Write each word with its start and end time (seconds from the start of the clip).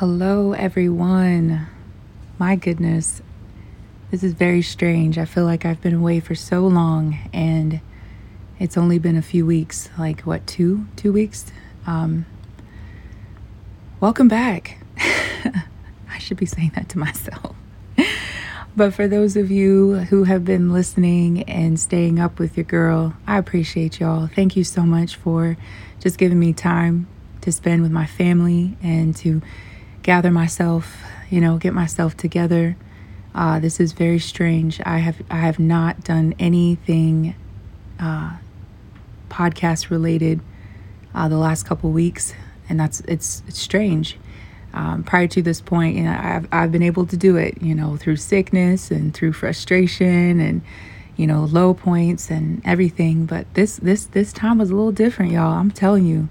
Hello, 0.00 0.52
everyone. 0.52 1.66
My 2.38 2.54
goodness, 2.54 3.22
this 4.10 4.22
is 4.22 4.34
very 4.34 4.60
strange. 4.60 5.16
I 5.16 5.24
feel 5.24 5.46
like 5.46 5.64
I've 5.64 5.80
been 5.80 5.94
away 5.94 6.20
for 6.20 6.34
so 6.34 6.66
long, 6.66 7.16
and 7.32 7.80
it's 8.58 8.76
only 8.76 8.98
been 8.98 9.16
a 9.16 9.22
few 9.22 9.46
weeks 9.46 9.88
like, 9.98 10.20
what, 10.20 10.46
two? 10.46 10.86
Two 10.96 11.14
weeks? 11.14 11.50
Um, 11.86 12.26
welcome 13.98 14.28
back. 14.28 14.84
I 14.98 16.18
should 16.18 16.36
be 16.36 16.44
saying 16.44 16.72
that 16.74 16.90
to 16.90 16.98
myself. 16.98 17.56
but 18.76 18.92
for 18.92 19.08
those 19.08 19.34
of 19.34 19.50
you 19.50 19.94
who 20.10 20.24
have 20.24 20.44
been 20.44 20.74
listening 20.74 21.44
and 21.44 21.80
staying 21.80 22.20
up 22.20 22.38
with 22.38 22.58
your 22.58 22.64
girl, 22.64 23.14
I 23.26 23.38
appreciate 23.38 23.98
y'all. 23.98 24.26
Thank 24.26 24.56
you 24.56 24.64
so 24.64 24.82
much 24.82 25.16
for 25.16 25.56
just 26.00 26.18
giving 26.18 26.38
me 26.38 26.52
time 26.52 27.08
to 27.40 27.50
spend 27.50 27.80
with 27.80 27.92
my 27.92 28.04
family 28.04 28.76
and 28.82 29.16
to 29.16 29.40
gather 30.06 30.30
myself, 30.30 31.02
you 31.30 31.40
know, 31.40 31.58
get 31.58 31.74
myself 31.74 32.16
together. 32.16 32.76
Uh, 33.34 33.58
this 33.58 33.80
is 33.80 33.90
very 33.90 34.20
strange. 34.20 34.80
I 34.86 34.98
have 34.98 35.20
I 35.28 35.38
have 35.38 35.58
not 35.58 36.04
done 36.04 36.32
anything 36.38 37.34
uh, 37.98 38.36
podcast 39.28 39.90
related 39.90 40.40
uh, 41.12 41.28
the 41.28 41.36
last 41.36 41.66
couple 41.66 41.90
weeks, 41.90 42.34
and 42.68 42.78
that's 42.78 43.00
it's 43.00 43.42
it's 43.48 43.58
strange. 43.58 44.16
Um, 44.72 45.02
prior 45.02 45.26
to 45.26 45.42
this 45.42 45.60
point, 45.60 45.96
you 45.96 46.04
know, 46.04 46.16
I've 46.16 46.46
I've 46.52 46.70
been 46.70 46.84
able 46.84 47.06
to 47.06 47.16
do 47.16 47.36
it, 47.36 47.60
you 47.60 47.74
know, 47.74 47.96
through 47.96 48.16
sickness 48.16 48.92
and 48.92 49.12
through 49.12 49.32
frustration 49.32 50.38
and 50.38 50.62
you 51.16 51.26
know 51.26 51.46
low 51.46 51.74
points 51.74 52.30
and 52.30 52.62
everything. 52.64 53.26
But 53.26 53.52
this 53.54 53.78
this 53.78 54.04
this 54.06 54.32
time 54.32 54.58
was 54.58 54.70
a 54.70 54.76
little 54.76 54.92
different, 54.92 55.32
y'all. 55.32 55.58
I'm 55.58 55.72
telling 55.72 56.06
you, 56.06 56.28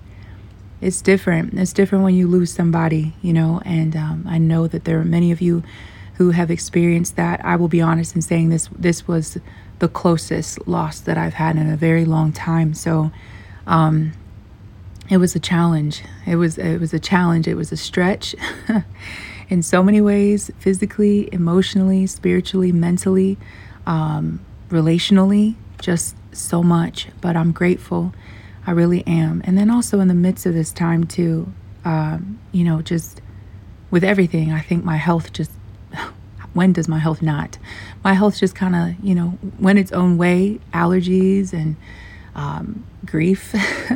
it's 0.86 1.02
different. 1.02 1.56
It's 1.56 1.74
different 1.74 2.04
when 2.04 2.14
you 2.14 2.28
lose 2.28 2.54
somebody, 2.54 3.14
you 3.24 3.34
know, 3.34 3.60
and 3.66 3.96
um, 3.96 4.24
I 4.30 4.38
know 4.38 4.68
that 4.68 4.86
there 4.86 5.00
are 5.00 5.04
many 5.04 5.32
of 5.32 5.42
you 5.42 5.64
who 6.18 6.30
have 6.30 6.52
experienced 6.52 7.16
that. 7.16 7.44
I 7.44 7.56
will 7.56 7.68
be 7.68 7.82
honest 7.82 8.16
in 8.16 8.22
saying 8.22 8.50
this 8.50 8.70
this 8.78 9.08
was 9.08 9.40
the 9.80 9.88
closest 9.88 10.68
loss 10.68 11.00
that 11.00 11.18
I've 11.18 11.34
had 11.34 11.56
in 11.56 11.68
a 11.72 11.76
very 11.76 12.06
long 12.06 12.32
time. 12.32 12.76
So 12.76 13.12
um, 13.66 14.14
it 15.10 15.18
was 15.18 15.36
a 15.36 15.40
challenge. 15.40 16.04
It 16.28 16.36
was 16.36 16.60
it 16.60 16.80
was 16.80 16.94
a 16.94 17.00
challenge. 17.00 17.48
It 17.48 17.56
was 17.56 17.72
a 17.72 17.78
stretch 17.78 18.36
in 19.50 19.64
so 19.64 19.82
many 19.82 20.02
ways, 20.02 20.52
physically, 20.60 21.30
emotionally, 21.34 22.06
spiritually, 22.06 22.72
mentally, 22.72 23.40
um, 23.88 24.40
relationally, 24.70 25.56
just 25.82 26.16
so 26.32 26.62
much. 26.62 27.08
But 27.22 27.36
I'm 27.36 27.54
grateful 27.54 28.14
I 28.68 28.72
really 28.72 29.06
am. 29.06 29.42
And 29.46 29.58
then 29.58 29.70
also 29.70 30.00
in 30.00 30.08
the 30.08 30.14
midst 30.14 30.46
of 30.46 30.54
this 30.54 30.72
time, 30.72 31.06
too, 31.06 31.52
um, 31.84 32.40
you 32.52 32.64
know, 32.64 32.82
just 32.82 33.22
with 33.92 34.04
everything, 34.04 34.52
I 34.52 34.62
think 34.62 34.84
my 34.84 34.98
health 34.98 35.34
just, 35.34 35.52
when 36.54 36.74
does 36.74 36.88
my 36.88 37.00
health 37.00 37.22
not? 37.22 37.58
My 38.04 38.14
health 38.14 38.40
just 38.40 38.56
kind 38.56 38.76
of, 38.76 39.06
you 39.06 39.14
know, 39.14 39.38
went 39.60 39.80
its 39.80 39.92
own 39.92 40.18
way, 40.18 40.60
allergies 40.74 41.54
and 41.54 41.76
um, 42.34 42.86
grief 43.06 43.54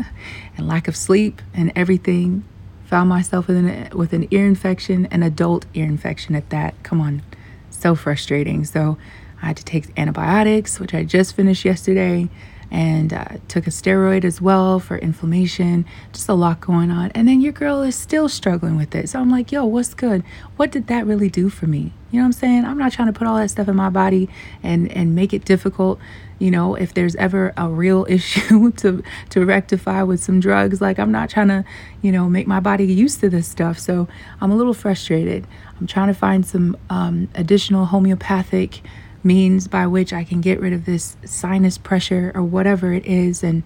and 0.57 0.67
lack 0.67 0.87
of 0.87 0.95
sleep 0.95 1.41
and 1.53 1.71
everything. 1.75 2.43
Found 2.85 3.09
myself 3.09 3.47
with 3.47 3.57
an, 3.57 3.89
with 3.97 4.13
an 4.13 4.27
ear 4.31 4.45
infection, 4.45 5.07
an 5.07 5.21
adult 5.21 5.65
ear 5.73 5.85
infection 5.85 6.35
at 6.35 6.49
that. 6.49 6.81
Come 6.83 7.01
on, 7.01 7.21
so 7.69 7.95
frustrating. 7.95 8.65
So 8.65 8.97
I 9.41 9.47
had 9.47 9.57
to 9.57 9.65
take 9.65 9.97
antibiotics, 9.97 10.79
which 10.79 10.93
I 10.93 11.03
just 11.03 11.35
finished 11.35 11.65
yesterday 11.65 12.29
and 12.71 13.13
uh, 13.13 13.25
took 13.47 13.67
a 13.67 13.71
steroid 13.71 14.23
as 14.23 14.41
well 14.41 14.79
for 14.79 14.97
inflammation. 14.97 15.85
Just 16.13 16.29
a 16.29 16.33
lot 16.33 16.61
going 16.61 16.91
on. 16.91 17.11
And 17.11 17.27
then 17.27 17.41
your 17.41 17.51
girl 17.51 17.81
is 17.81 17.95
still 17.95 18.29
struggling 18.29 18.77
with 18.77 18.93
it. 18.93 19.09
So 19.09 19.19
I'm 19.19 19.29
like, 19.29 19.51
yo, 19.51 19.65
what's 19.65 19.93
good? 19.93 20.23
What 20.55 20.71
did 20.71 20.87
that 20.87 21.05
really 21.05 21.29
do 21.29 21.49
for 21.49 21.65
me? 21.67 21.93
You 22.11 22.17
know 22.17 22.23
what 22.23 22.27
I'm 22.27 22.33
saying? 22.33 22.65
I'm 22.65 22.77
not 22.77 22.91
trying 22.91 23.11
to 23.11 23.17
put 23.17 23.27
all 23.27 23.37
that 23.37 23.49
stuff 23.49 23.67
in 23.67 23.75
my 23.75 23.89
body 23.89 24.29
and 24.63 24.91
and 24.91 25.13
make 25.13 25.33
it 25.33 25.45
difficult. 25.45 25.99
You 26.39 26.51
know, 26.51 26.73
if 26.75 26.93
there's 26.93 27.15
ever 27.15 27.53
a 27.55 27.67
real 27.69 28.05
issue 28.09 28.71
to 28.71 29.03
to 29.29 29.45
rectify 29.45 30.03
with 30.03 30.21
some 30.21 30.39
drugs, 30.39 30.81
like 30.81 30.99
I'm 30.99 31.11
not 31.11 31.29
trying 31.29 31.49
to, 31.49 31.63
you 32.01 32.11
know, 32.11 32.27
make 32.27 32.47
my 32.47 32.59
body 32.59 32.85
used 32.85 33.19
to 33.21 33.29
this 33.29 33.47
stuff. 33.47 33.77
So 33.79 34.07
I'm 34.41 34.51
a 34.51 34.55
little 34.55 34.73
frustrated. 34.73 35.45
I'm 35.79 35.87
trying 35.87 36.07
to 36.07 36.13
find 36.13 36.45
some 36.45 36.77
um, 36.89 37.29
additional 37.35 37.85
homeopathic 37.85 38.81
means 39.23 39.67
by 39.67 39.87
which 39.87 40.13
I 40.13 40.23
can 40.23 40.41
get 40.41 40.59
rid 40.59 40.73
of 40.73 40.85
this 40.85 41.17
sinus 41.25 41.77
pressure 41.77 42.31
or 42.35 42.43
whatever 42.43 42.93
it 42.93 43.05
is 43.05 43.43
and, 43.43 43.63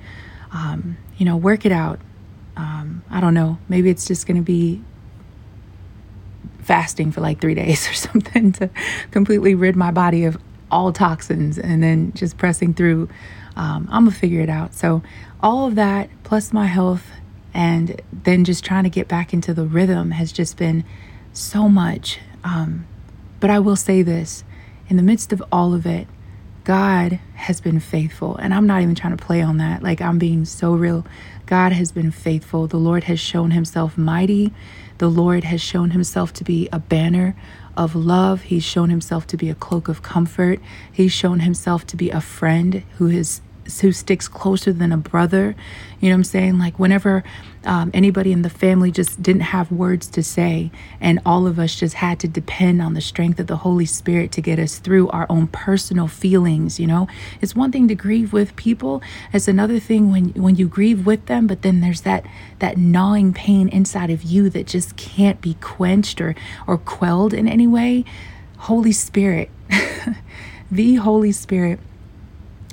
um, 0.51 0.97
you 1.17 1.25
know, 1.25 1.37
work 1.37 1.65
it 1.65 1.71
out. 1.71 1.99
Um, 2.55 3.03
I 3.09 3.19
don't 3.19 3.33
know. 3.33 3.57
Maybe 3.69 3.89
it's 3.89 4.05
just 4.05 4.27
going 4.27 4.37
to 4.37 4.43
be 4.43 4.81
fasting 6.59 7.11
for 7.11 7.21
like 7.21 7.41
three 7.41 7.55
days 7.63 7.89
or 7.89 7.93
something 7.93 8.51
to 8.53 8.69
completely 9.11 9.55
rid 9.55 9.75
my 9.75 9.91
body 9.91 10.25
of 10.25 10.37
all 10.71 10.91
toxins 10.91 11.59
and 11.59 11.83
then 11.83 12.11
just 12.13 12.37
pressing 12.37 12.73
through. 12.73 13.09
Um, 13.55 13.87
I'm 13.91 14.05
going 14.05 14.13
to 14.13 14.19
figure 14.19 14.41
it 14.41 14.49
out. 14.49 14.73
So, 14.73 15.03
all 15.41 15.67
of 15.67 15.75
that 15.75 16.09
plus 16.23 16.53
my 16.53 16.65
health 16.67 17.05
and 17.53 18.01
then 18.11 18.45
just 18.45 18.63
trying 18.63 18.83
to 18.85 18.89
get 18.89 19.07
back 19.07 19.33
into 19.33 19.53
the 19.53 19.65
rhythm 19.65 20.11
has 20.11 20.31
just 20.31 20.57
been 20.57 20.83
so 21.33 21.69
much. 21.69 22.19
Um, 22.43 22.87
but 23.39 23.49
I 23.49 23.59
will 23.59 23.75
say 23.75 24.01
this 24.01 24.43
in 24.89 24.97
the 24.97 25.03
midst 25.03 25.33
of 25.33 25.43
all 25.51 25.73
of 25.73 25.85
it, 25.85 26.07
God 26.63 27.19
has 27.35 27.59
been 27.59 27.79
faithful. 27.79 28.37
And 28.37 28.53
I'm 28.53 28.65
not 28.65 28.81
even 28.81 28.95
trying 28.95 29.15
to 29.15 29.23
play 29.23 29.41
on 29.41 29.57
that. 29.57 29.83
Like, 29.83 30.01
I'm 30.01 30.17
being 30.17 30.45
so 30.45 30.73
real. 30.73 31.05
God 31.45 31.73
has 31.73 31.91
been 31.91 32.11
faithful. 32.11 32.67
The 32.67 32.77
Lord 32.77 33.05
has 33.05 33.19
shown 33.19 33.51
himself 33.51 33.97
mighty. 33.97 34.53
The 34.99 35.09
Lord 35.09 35.43
has 35.43 35.61
shown 35.61 35.91
himself 35.91 36.31
to 36.33 36.43
be 36.43 36.69
a 36.71 36.79
banner 36.79 37.35
of 37.75 37.95
love. 37.95 38.43
He's 38.43 38.63
shown 38.63 38.89
himself 38.89 39.27
to 39.27 39.37
be 39.37 39.49
a 39.49 39.55
cloak 39.55 39.87
of 39.87 40.01
comfort. 40.01 40.59
He's 40.91 41.11
shown 41.11 41.41
himself 41.41 41.85
to 41.87 41.97
be 41.97 42.09
a 42.09 42.21
friend 42.21 42.83
who 42.97 43.07
has 43.07 43.41
who 43.81 43.91
sticks 43.91 44.27
closer 44.27 44.73
than 44.73 44.91
a 44.91 44.97
brother. 44.97 45.55
You 45.99 46.09
know 46.09 46.15
what 46.15 46.19
I'm 46.19 46.23
saying? 46.25 46.59
Like 46.59 46.79
whenever 46.79 47.23
um, 47.65 47.91
anybody 47.93 48.31
in 48.31 48.41
the 48.41 48.49
family 48.49 48.91
just 48.91 49.21
didn't 49.21 49.41
have 49.41 49.71
words 49.71 50.07
to 50.09 50.23
say, 50.23 50.71
and 50.99 51.19
all 51.25 51.47
of 51.47 51.57
us 51.59 51.75
just 51.75 51.95
had 51.95 52.19
to 52.21 52.27
depend 52.27 52.81
on 52.81 52.93
the 52.93 53.01
strength 53.01 53.39
of 53.39 53.47
the 53.47 53.57
Holy 53.57 53.85
Spirit 53.85 54.31
to 54.33 54.41
get 54.41 54.59
us 54.59 54.79
through 54.79 55.09
our 55.09 55.25
own 55.29 55.47
personal 55.47 56.07
feelings. 56.07 56.79
You 56.79 56.87
know, 56.87 57.07
it's 57.41 57.55
one 57.55 57.71
thing 57.71 57.87
to 57.87 57.95
grieve 57.95 58.33
with 58.33 58.55
people; 58.55 59.01
it's 59.31 59.47
another 59.47 59.79
thing 59.79 60.11
when 60.11 60.29
when 60.29 60.55
you 60.55 60.67
grieve 60.67 61.05
with 61.05 61.25
them, 61.27 61.47
but 61.47 61.61
then 61.61 61.81
there's 61.81 62.01
that 62.01 62.25
that 62.59 62.77
gnawing 62.77 63.33
pain 63.33 63.69
inside 63.69 64.09
of 64.09 64.23
you 64.23 64.49
that 64.49 64.67
just 64.67 64.97
can't 64.97 65.39
be 65.39 65.55
quenched 65.55 66.19
or 66.19 66.35
or 66.67 66.77
quelled 66.77 67.33
in 67.33 67.47
any 67.47 67.67
way. 67.67 68.03
Holy 68.57 68.91
Spirit, 68.93 69.49
the 70.71 70.95
Holy 70.95 71.31
Spirit 71.31 71.79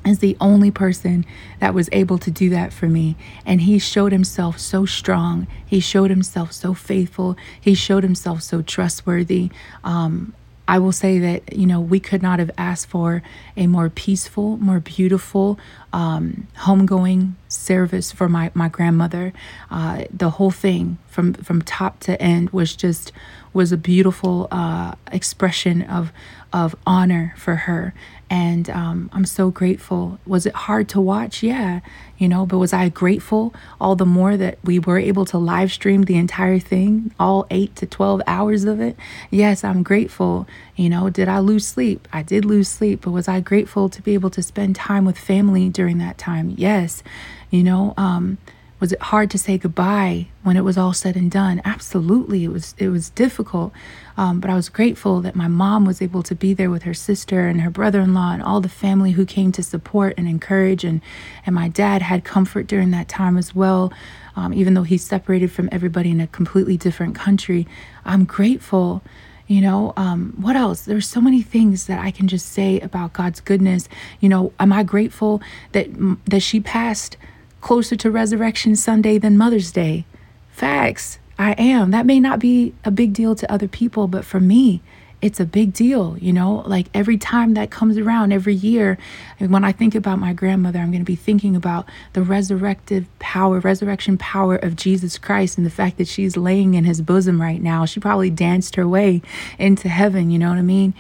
is 0.07 0.21
the 0.21 0.37
only 0.41 0.71
person 0.71 1.25
that 1.59 1.75
was 1.75 1.89
able 1.93 2.19
to 2.19 2.31
do 2.31 2.51
that 2.51 2.73
for 2.73 2.87
me. 2.87 3.17
And 3.45 3.63
he 3.63 3.79
showed 3.79 4.13
himself 4.13 4.59
so 4.59 4.87
strong. 4.87 5.47
He 5.65 5.81
showed 5.81 6.11
himself 6.11 6.53
so 6.53 6.75
faithful. 6.75 7.37
He 7.61 7.75
showed 7.75 8.03
himself 8.03 8.43
so 8.43 8.63
trustworthy. 8.63 9.51
Um, 9.85 10.35
I 10.71 10.79
will 10.79 10.93
say 10.93 11.19
that, 11.19 11.53
you 11.57 11.67
know, 11.67 11.81
we 11.81 11.99
could 11.99 12.23
not 12.23 12.39
have 12.39 12.53
asked 12.57 12.87
for 12.87 13.25
a 13.57 13.67
more 13.67 13.91
peaceful, 13.91 14.57
more 14.59 14.79
beautiful, 14.79 15.59
um, 15.93 16.47
homegoing 16.59 17.33
service 17.49 18.13
for 18.13 18.29
my, 18.29 18.53
my 18.55 18.69
grandmother. 18.69 19.33
Uh, 19.69 20.05
the 20.13 20.31
whole 20.31 20.53
thing 20.53 20.99
from, 21.09 21.35
from 21.35 21.61
top 21.61 21.99
to 22.01 22.23
end 22.23 22.51
was 22.51 22.77
just, 22.77 23.11
was 23.53 23.73
a 23.73 23.77
beautiful 23.77 24.47
uh, 24.53 24.95
expression 25.11 25.83
of, 25.83 26.13
of 26.53 26.77
honor 26.87 27.35
for 27.37 27.57
her 27.57 27.93
and 28.31 28.71
um, 28.71 29.11
I'm 29.13 29.27
so 29.27 29.51
grateful. 29.51 30.21
Was 30.25 30.47
it 30.47 30.55
hard 30.55 30.89
to 30.91 31.01
watch? 31.01 31.43
Yeah, 31.43 31.81
you 32.17 32.29
know, 32.29 32.47
but 32.47 32.59
was 32.59 32.73
I 32.73 32.89
grateful 32.89 33.53
all 33.81 33.97
the 33.97 34.07
more 34.07 34.37
that 34.37 34.59
we 34.63 34.79
were 34.79 35.01
able 35.01 35.25
to 35.27 35.39
live 35.39 35.73
stream 35.73 36.05
the 36.05 36.17
entire 36.17 36.61
thing, 36.61 37.13
all 37.19 37.47
eight 37.51 37.75
to 37.77 37.87
12 37.87 38.23
hours 38.29 38.65
of 38.65 38.81
it? 38.81 38.97
Yes, 39.31 39.65
I'm 39.65 39.83
grateful. 39.83 40.47
You 40.77 40.89
know, 40.89 41.11
did 41.11 41.29
I 41.29 41.41
lose 41.41 41.67
sleep? 41.67 42.07
I 42.13 42.23
did 42.23 42.45
lose 42.45 42.69
sleep, 42.69 43.01
but 43.03 43.11
was 43.11 43.27
I 43.27 43.41
grateful 43.41 43.89
to 43.89 44.01
be 44.01 44.15
able 44.15 44.31
to 44.31 44.43
spend 44.45 44.77
time 44.77 45.05
with 45.05 45.19
family 45.19 45.69
during 45.69 45.99
that 45.99 46.17
time? 46.17 46.55
Yes, 46.57 47.03
you 47.51 47.65
know, 47.65 47.95
um, 47.97 48.39
was 48.81 48.93
it 48.93 49.01
hard 49.03 49.31
to 49.31 49.39
say 49.39 49.59
goodbye 49.59 50.27
when 50.43 50.57
it 50.57 50.65
was 50.65 50.79
all 50.79 50.95
said 50.95 51.15
and 51.15 51.31
done? 51.31 51.61
Absolutely, 51.67 52.45
it 52.45 52.49
was. 52.49 52.75
It 52.79 52.89
was 52.89 53.11
difficult, 53.11 53.73
um, 54.17 54.41
but 54.41 54.51
I 54.51 54.55
was 54.55 54.71
grateful 54.71 55.21
that 55.21 55.37
my 55.37 55.49
mom 55.49 55.85
was 55.85 56.01
able 56.01 56.23
to 56.23 56.35
be 56.35 56.55
there 56.55 56.71
with 56.71 56.85
her 56.85 56.95
sister 56.95 57.47
and 57.47 57.61
her 57.61 57.69
brother-in-law 57.69 58.33
and 58.33 58.43
all 58.43 58.63
the 58.63 58.71
family 58.71 59.13
who 59.13 59.27
came 59.27 59.53
to 59.53 59.63
support 59.63 60.15
and 60.17 60.27
encourage, 60.27 60.83
and 60.83 61.03
and 61.45 61.55
my 61.55 61.69
dad 61.69 62.01
had 62.01 62.25
comfort 62.25 62.67
during 62.67 62.91
that 62.93 63.09
time 63.09 63.37
as 63.37 63.55
well. 63.55 63.93
Um, 64.35 64.55
even 64.55 64.73
though 64.73 64.85
he's 64.85 65.05
separated 65.05 65.53
from 65.53 65.69
everybody 65.71 66.11
in 66.11 66.21
a 66.21 66.27
completely 66.27 66.79
different 66.79 67.15
country, 67.15 67.67
I'm 68.07 68.25
grateful 68.25 69.03
you 69.47 69.61
know 69.61 69.93
um, 69.97 70.33
what 70.41 70.55
else 70.55 70.83
there's 70.83 71.09
so 71.09 71.21
many 71.21 71.43
things 71.43 71.87
that 71.87 71.99
i 71.99 72.13
can 72.13 72.29
just 72.29 72.47
say 72.47 72.79
about 72.81 73.13
god's 73.13 73.41
goodness 73.41 73.89
you 74.21 74.29
know 74.29 74.53
am 74.61 74.73
i 74.73 74.85
grateful 74.85 75.43
that 75.73 75.89
that 76.25 76.39
she 76.39 76.61
passed 76.61 77.17
closer 77.61 77.97
to 77.97 78.11
Resurrection 78.11 78.77
Sunday 78.77 79.19
than 79.19 79.37
Mother's 79.37 79.73
Day. 79.73 80.05
Facts. 80.51 81.19
I 81.39 81.53
am. 81.53 81.91
That 81.91 82.07
may 82.07 82.21
not 82.21 82.39
be 82.39 82.75
a 82.85 82.91
big 82.91 83.13
deal 83.15 83.35
to 83.35 83.51
other 83.51 83.69
people, 83.69 84.09
but 84.09 84.25
for 84.25 84.41
me, 84.41 84.83
it's 85.23 85.41
a 85.41 85.45
big 85.45 85.73
deal, 85.73 86.17
you 86.19 86.33
know? 86.33 86.63
Like 86.67 86.89
every 86.95 87.19
time 87.19 87.55
that 87.55 87.71
comes 87.71 87.99
around, 87.99 88.33
every 88.33 88.55
year, 88.55 88.99
when 89.39 89.65
I 89.65 89.73
think 89.73 89.95
about 89.95 90.19
my 90.19 90.33
grandmother, 90.33 90.79
I'm 90.79 90.91
going 90.91 91.03
to 91.03 91.07
be 91.07 91.17
thinking 91.17 91.55
about 91.57 91.87
the 92.15 92.21
resurrective 92.21 93.07
power, 93.19 93.61
resurrection 93.61 94.17
power 94.19 94.57
of 94.57 94.77
Jesus 94.77 95.19
Christ 95.19 95.59
and 95.59 95.67
the 95.67 95.71
fact 95.71 95.99
that 95.99 96.09
she's 96.09 96.37
laying 96.37 96.75
in 96.75 96.85
his 96.85 97.01
bosom 97.01 97.41
right 97.41 97.61
now. 97.61 97.85
She 97.85 98.01
probably 98.01 98.31
danced 98.31 98.77
her 98.77 98.89
way 98.89 99.23
into 99.59 99.89
heaven, 99.89 100.31
you 100.31 100.39
know 100.39 100.49
what 100.49 100.59
I 100.59 100.63
mean? 100.63 100.95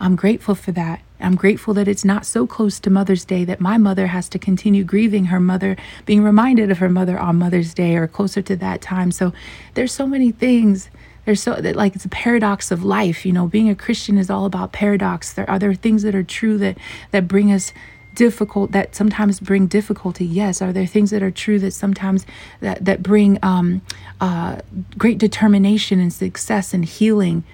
I'm 0.00 0.16
grateful 0.16 0.54
for 0.54 0.72
that. 0.72 1.00
I'm 1.20 1.34
grateful 1.34 1.74
that 1.74 1.88
it's 1.88 2.04
not 2.04 2.26
so 2.26 2.46
close 2.46 2.78
to 2.80 2.90
Mother's 2.90 3.24
Day 3.24 3.44
that 3.44 3.60
my 3.60 3.78
mother 3.78 4.08
has 4.08 4.28
to 4.30 4.38
continue 4.38 4.84
grieving 4.84 5.26
her 5.26 5.40
mother, 5.40 5.76
being 6.04 6.22
reminded 6.22 6.70
of 6.70 6.78
her 6.78 6.88
mother 6.88 7.18
on 7.18 7.36
Mother's 7.36 7.74
Day 7.74 7.96
or 7.96 8.06
closer 8.06 8.42
to 8.42 8.56
that 8.56 8.82
time. 8.82 9.10
So 9.10 9.32
there's 9.74 9.92
so 9.92 10.06
many 10.06 10.30
things. 10.30 10.90
There's 11.24 11.42
so 11.42 11.54
that 11.54 11.74
like 11.74 11.96
it's 11.96 12.04
a 12.04 12.10
paradox 12.10 12.70
of 12.70 12.84
life 12.84 13.26
you 13.26 13.32
know. 13.32 13.48
Being 13.48 13.68
a 13.68 13.74
christian 13.74 14.16
is 14.16 14.30
all 14.30 14.44
about 14.44 14.72
paradox. 14.72 15.32
There 15.32 15.48
are 15.50 15.58
there 15.58 15.74
things 15.74 16.02
that 16.02 16.14
are 16.14 16.22
true 16.22 16.56
that 16.58 16.78
that 17.10 17.26
bring 17.26 17.50
us 17.50 17.72
difficult 18.14 18.72
that 18.72 18.94
sometimes 18.96 19.40
bring 19.40 19.66
difficulty? 19.66 20.24
Yes. 20.24 20.62
Are 20.62 20.72
there 20.72 20.86
things 20.86 21.10
that 21.10 21.22
are 21.22 21.30
true 21.30 21.58
that 21.58 21.72
sometimes 21.72 22.26
that 22.60 22.84
that 22.84 23.02
bring 23.02 23.38
um 23.42 23.82
uh 24.20 24.60
great 24.96 25.18
determination 25.18 26.00
and 26.00 26.12
success 26.12 26.72
and 26.72 26.84
healing? 26.84 27.44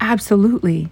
Absolutely 0.00 0.90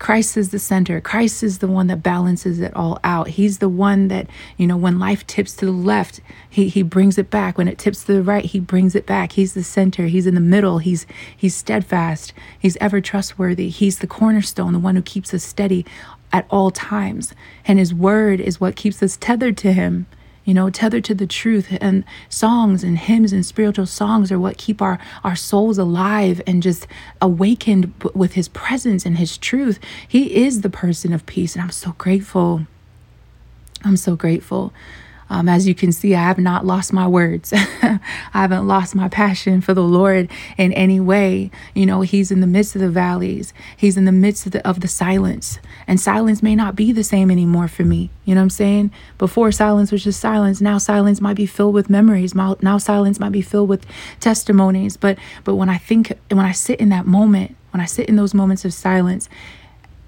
Christ 0.00 0.38
is 0.38 0.48
the 0.48 0.58
center. 0.58 0.98
Christ 0.98 1.42
is 1.42 1.58
the 1.58 1.68
one 1.68 1.86
that 1.88 2.02
balances 2.02 2.58
it 2.58 2.74
all 2.74 2.98
out. 3.04 3.28
He's 3.28 3.58
the 3.58 3.68
one 3.68 4.08
that, 4.08 4.28
you 4.56 4.66
know, 4.66 4.76
when 4.78 4.98
life 4.98 5.26
tips 5.26 5.54
to 5.56 5.66
the 5.66 5.72
left, 5.72 6.20
he 6.48 6.68
he 6.68 6.82
brings 6.82 7.18
it 7.18 7.28
back. 7.30 7.58
When 7.58 7.68
it 7.68 7.78
tips 7.78 8.04
to 8.04 8.14
the 8.14 8.22
right, 8.22 8.44
he 8.44 8.60
brings 8.60 8.94
it 8.94 9.04
back. 9.04 9.32
He's 9.32 9.52
the 9.52 9.62
center. 9.62 10.06
He's 10.06 10.26
in 10.26 10.34
the 10.34 10.40
middle. 10.40 10.78
He's 10.78 11.06
he's 11.36 11.54
steadfast. 11.54 12.32
He's 12.58 12.78
ever 12.78 13.02
trustworthy. 13.02 13.68
He's 13.68 13.98
the 13.98 14.06
cornerstone, 14.06 14.72
the 14.72 14.78
one 14.78 14.96
who 14.96 15.02
keeps 15.02 15.34
us 15.34 15.44
steady 15.44 15.84
at 16.32 16.46
all 16.48 16.70
times. 16.70 17.34
And 17.66 17.78
his 17.78 17.92
word 17.92 18.40
is 18.40 18.58
what 18.58 18.76
keeps 18.76 19.02
us 19.02 19.18
tethered 19.18 19.58
to 19.58 19.72
him 19.74 20.06
you 20.50 20.54
know, 20.54 20.68
tethered 20.68 21.04
to 21.04 21.14
the 21.14 21.28
truth. 21.28 21.78
And 21.80 22.02
songs 22.28 22.82
and 22.82 22.98
hymns 22.98 23.32
and 23.32 23.46
spiritual 23.46 23.86
songs 23.86 24.32
are 24.32 24.40
what 24.40 24.58
keep 24.58 24.82
our, 24.82 24.98
our 25.22 25.36
souls 25.36 25.78
alive 25.78 26.42
and 26.44 26.60
just 26.60 26.88
awakened 27.22 27.94
with 28.14 28.32
his 28.32 28.48
presence 28.48 29.06
and 29.06 29.16
his 29.16 29.38
truth. 29.38 29.78
He 30.08 30.42
is 30.44 30.62
the 30.62 30.68
person 30.68 31.12
of 31.12 31.24
peace. 31.24 31.54
And 31.54 31.62
I'm 31.62 31.70
so 31.70 31.92
grateful. 31.98 32.66
I'm 33.84 33.96
so 33.96 34.16
grateful. 34.16 34.72
Um, 35.28 35.48
as 35.48 35.68
you 35.68 35.74
can 35.76 35.92
see, 35.92 36.16
I 36.16 36.24
have 36.24 36.38
not 36.38 36.66
lost 36.66 36.92
my 36.92 37.06
words. 37.06 37.52
I 37.56 38.00
haven't 38.32 38.66
lost 38.66 38.96
my 38.96 39.08
passion 39.08 39.60
for 39.60 39.72
the 39.72 39.84
Lord 39.84 40.28
in 40.58 40.72
any 40.72 40.98
way. 40.98 41.52
You 41.74 41.86
know, 41.86 42.00
He's 42.00 42.32
in 42.32 42.40
the 42.40 42.48
midst 42.48 42.74
of 42.74 42.80
the 42.80 42.90
valleys, 42.90 43.54
He's 43.76 43.96
in 43.96 44.04
the 44.04 44.10
midst 44.10 44.46
of 44.46 44.52
the, 44.52 44.66
of 44.68 44.80
the 44.80 44.88
silence. 44.88 45.60
And 45.90 45.98
silence 45.98 46.40
may 46.40 46.54
not 46.54 46.76
be 46.76 46.92
the 46.92 47.02
same 47.02 47.32
anymore 47.32 47.66
for 47.66 47.82
me. 47.82 48.10
You 48.24 48.36
know 48.36 48.42
what 48.42 48.44
I'm 48.44 48.50
saying? 48.50 48.92
Before 49.18 49.50
silence 49.50 49.90
was 49.90 50.04
just 50.04 50.20
silence. 50.20 50.60
Now 50.60 50.78
silence 50.78 51.20
might 51.20 51.34
be 51.34 51.46
filled 51.46 51.74
with 51.74 51.90
memories. 51.90 52.32
Now 52.32 52.78
silence 52.78 53.18
might 53.18 53.32
be 53.32 53.42
filled 53.42 53.68
with 53.68 53.84
testimonies. 54.20 54.96
But 54.96 55.18
but 55.42 55.56
when 55.56 55.68
I 55.68 55.78
think 55.78 56.16
when 56.30 56.46
I 56.46 56.52
sit 56.52 56.78
in 56.78 56.90
that 56.90 57.06
moment, 57.06 57.56
when 57.72 57.80
I 57.80 57.86
sit 57.86 58.08
in 58.08 58.14
those 58.14 58.34
moments 58.34 58.64
of 58.64 58.72
silence, 58.72 59.28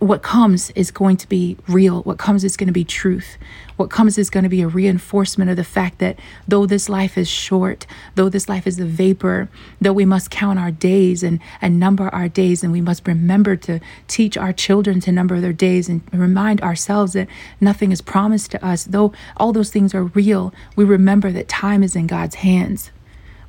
what 0.02 0.22
comes 0.22 0.70
is 0.70 0.90
going 0.90 1.16
to 1.16 1.28
be 1.28 1.56
real. 1.68 2.02
What 2.02 2.18
comes 2.18 2.42
is 2.42 2.56
going 2.56 2.66
to 2.66 2.72
be 2.72 2.84
truth. 2.84 3.38
What 3.76 3.88
comes 3.90 4.18
is 4.18 4.30
going 4.30 4.42
to 4.42 4.50
be 4.50 4.60
a 4.60 4.66
reinforcement 4.66 5.48
of 5.48 5.56
the 5.56 5.62
fact 5.62 5.98
that 5.98 6.18
though 6.48 6.66
this 6.66 6.88
life 6.88 7.16
is 7.16 7.28
short, 7.28 7.86
though 8.16 8.28
this 8.28 8.48
life 8.48 8.66
is 8.66 8.80
a 8.80 8.84
vapor, 8.84 9.48
though 9.80 9.92
we 9.92 10.04
must 10.04 10.28
count 10.28 10.58
our 10.58 10.72
days 10.72 11.22
and, 11.22 11.38
and 11.60 11.78
number 11.78 12.08
our 12.08 12.28
days, 12.28 12.64
and 12.64 12.72
we 12.72 12.80
must 12.80 13.06
remember 13.06 13.54
to 13.54 13.78
teach 14.08 14.36
our 14.36 14.52
children 14.52 14.98
to 15.00 15.12
number 15.12 15.40
their 15.40 15.52
days 15.52 15.88
and 15.88 16.02
remind 16.12 16.60
ourselves 16.62 17.12
that 17.12 17.28
nothing 17.60 17.92
is 17.92 18.00
promised 18.00 18.50
to 18.50 18.64
us, 18.64 18.82
though 18.84 19.12
all 19.36 19.52
those 19.52 19.70
things 19.70 19.94
are 19.94 20.04
real, 20.04 20.52
we 20.74 20.84
remember 20.84 21.30
that 21.30 21.46
time 21.46 21.84
is 21.84 21.94
in 21.94 22.08
God's 22.08 22.36
hands. 22.36 22.90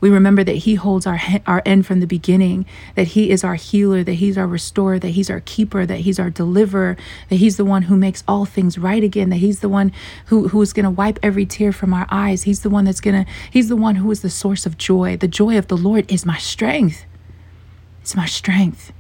We 0.04 0.10
remember 0.10 0.44
that 0.44 0.58
He 0.58 0.76
holds 0.76 1.08
our, 1.08 1.18
our 1.48 1.62
end 1.66 1.86
from 1.86 2.02
the 2.02 2.06
beginning, 2.06 2.66
that 2.96 3.08
He 3.08 3.30
is 3.30 3.42
our 3.42 3.56
healer, 3.56 4.04
that 4.04 4.16
He's 4.16 4.38
our 4.38 4.46
restorer, 4.46 5.00
that 5.00 5.12
He's 5.12 5.30
our 5.30 5.40
keeper, 5.40 5.86
that 5.86 6.02
He's 6.02 6.20
our 6.20 6.30
deliverer, 6.30 6.98
that 7.30 7.38
He's 7.38 7.56
the 7.56 7.64
one 7.64 7.84
who 7.84 7.96
makes 7.96 8.22
all 8.28 8.44
things 8.44 8.78
right 8.78 9.02
again, 9.02 9.30
that 9.30 9.38
He's 9.38 9.62
the 9.62 9.70
one 9.70 9.94
who, 10.26 10.50
who 10.50 10.62
is 10.62 10.74
going 10.74 10.84
to 10.84 10.90
wipe 10.90 11.20
every 11.24 11.46
tear 11.46 11.72
from 11.72 11.94
our 11.94 12.06
eyes. 12.12 12.44
He's 12.44 12.64
the 12.64 12.70
one 12.70 12.84
that's 12.84 13.00
going 13.00 13.24
to, 13.24 13.32
He's 13.50 13.70
the 13.70 13.78
one 13.78 13.96
who 13.96 14.12
is 14.12 14.22
the 14.22 14.30
source 14.30 14.66
of 14.66 14.78
joy. 14.78 15.16
The 15.16 15.30
joy 15.30 15.58
of 15.58 15.70
the 15.70 15.78
Lord 15.78 16.12
is 16.12 16.26
my 16.26 16.38
strength. 16.38 17.06
It's 18.02 18.14
my 18.14 18.26
strength. 18.26 18.92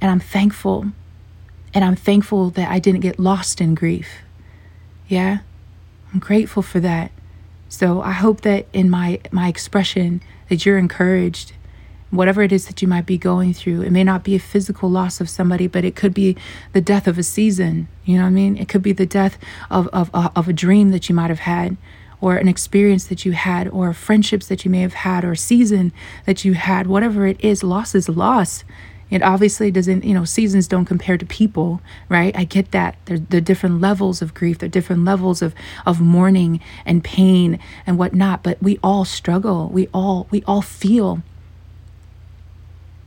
And 0.00 0.10
I'm 0.10 0.18
thankful. 0.18 0.86
And 1.72 1.84
I'm 1.84 1.94
thankful 1.94 2.50
that 2.50 2.68
I 2.68 2.80
didn't 2.80 3.02
get 3.02 3.20
lost 3.20 3.60
in 3.60 3.76
grief. 3.76 4.08
Yeah? 5.06 5.42
I'm 6.12 6.18
grateful 6.18 6.64
for 6.64 6.80
that. 6.80 7.12
So 7.74 8.00
I 8.02 8.12
hope 8.12 8.42
that 8.42 8.66
in 8.72 8.88
my 8.88 9.18
my 9.32 9.48
expression 9.48 10.22
that 10.48 10.64
you're 10.64 10.78
encouraged 10.78 11.54
whatever 12.12 12.40
it 12.40 12.52
is 12.52 12.66
that 12.66 12.80
you 12.80 12.86
might 12.86 13.04
be 13.04 13.18
going 13.18 13.52
through. 13.52 13.82
It 13.82 13.90
may 13.90 14.04
not 14.04 14.22
be 14.22 14.36
a 14.36 14.38
physical 14.38 14.88
loss 14.88 15.20
of 15.20 15.28
somebody, 15.28 15.66
but 15.66 15.84
it 15.84 15.96
could 15.96 16.14
be 16.14 16.36
the 16.72 16.80
death 16.80 17.08
of 17.08 17.18
a 17.18 17.24
season. 17.24 17.88
You 18.04 18.18
know 18.18 18.22
what 18.22 18.28
I 18.28 18.32
mean? 18.32 18.56
It 18.56 18.68
could 18.68 18.82
be 18.82 18.92
the 18.92 19.06
death 19.06 19.36
of, 19.70 19.88
of, 19.88 20.08
of 20.14 20.48
a 20.48 20.52
dream 20.52 20.92
that 20.92 21.08
you 21.08 21.16
might 21.16 21.30
have 21.30 21.40
had, 21.40 21.76
or 22.20 22.36
an 22.36 22.46
experience 22.46 23.06
that 23.06 23.24
you 23.24 23.32
had, 23.32 23.66
or 23.66 23.92
friendships 23.92 24.46
that 24.46 24.64
you 24.64 24.70
may 24.70 24.82
have 24.82 24.94
had, 24.94 25.24
or 25.24 25.32
a 25.32 25.36
season 25.36 25.92
that 26.24 26.44
you 26.44 26.54
had. 26.54 26.86
Whatever 26.86 27.26
it 27.26 27.44
is, 27.44 27.64
loss 27.64 27.96
is 27.96 28.08
loss. 28.08 28.62
It 29.14 29.22
obviously 29.22 29.70
doesn't, 29.70 30.02
you 30.02 30.12
know, 30.12 30.24
seasons 30.24 30.66
don't 30.66 30.86
compare 30.86 31.16
to 31.16 31.24
people, 31.24 31.80
right? 32.08 32.36
I 32.36 32.42
get 32.42 32.72
that. 32.72 32.96
There, 33.04 33.16
there 33.16 33.38
are 33.38 33.40
different 33.40 33.80
levels 33.80 34.20
of 34.20 34.34
grief, 34.34 34.58
there 34.58 34.66
are 34.66 34.68
different 34.68 35.04
levels 35.04 35.40
of, 35.40 35.54
of 35.86 36.00
mourning 36.00 36.58
and 36.84 37.04
pain 37.04 37.60
and 37.86 37.96
whatnot, 37.96 38.42
but 38.42 38.60
we 38.60 38.76
all 38.82 39.04
struggle. 39.04 39.68
We 39.68 39.86
all 39.94 40.26
we 40.32 40.42
all 40.48 40.62
feel. 40.62 41.22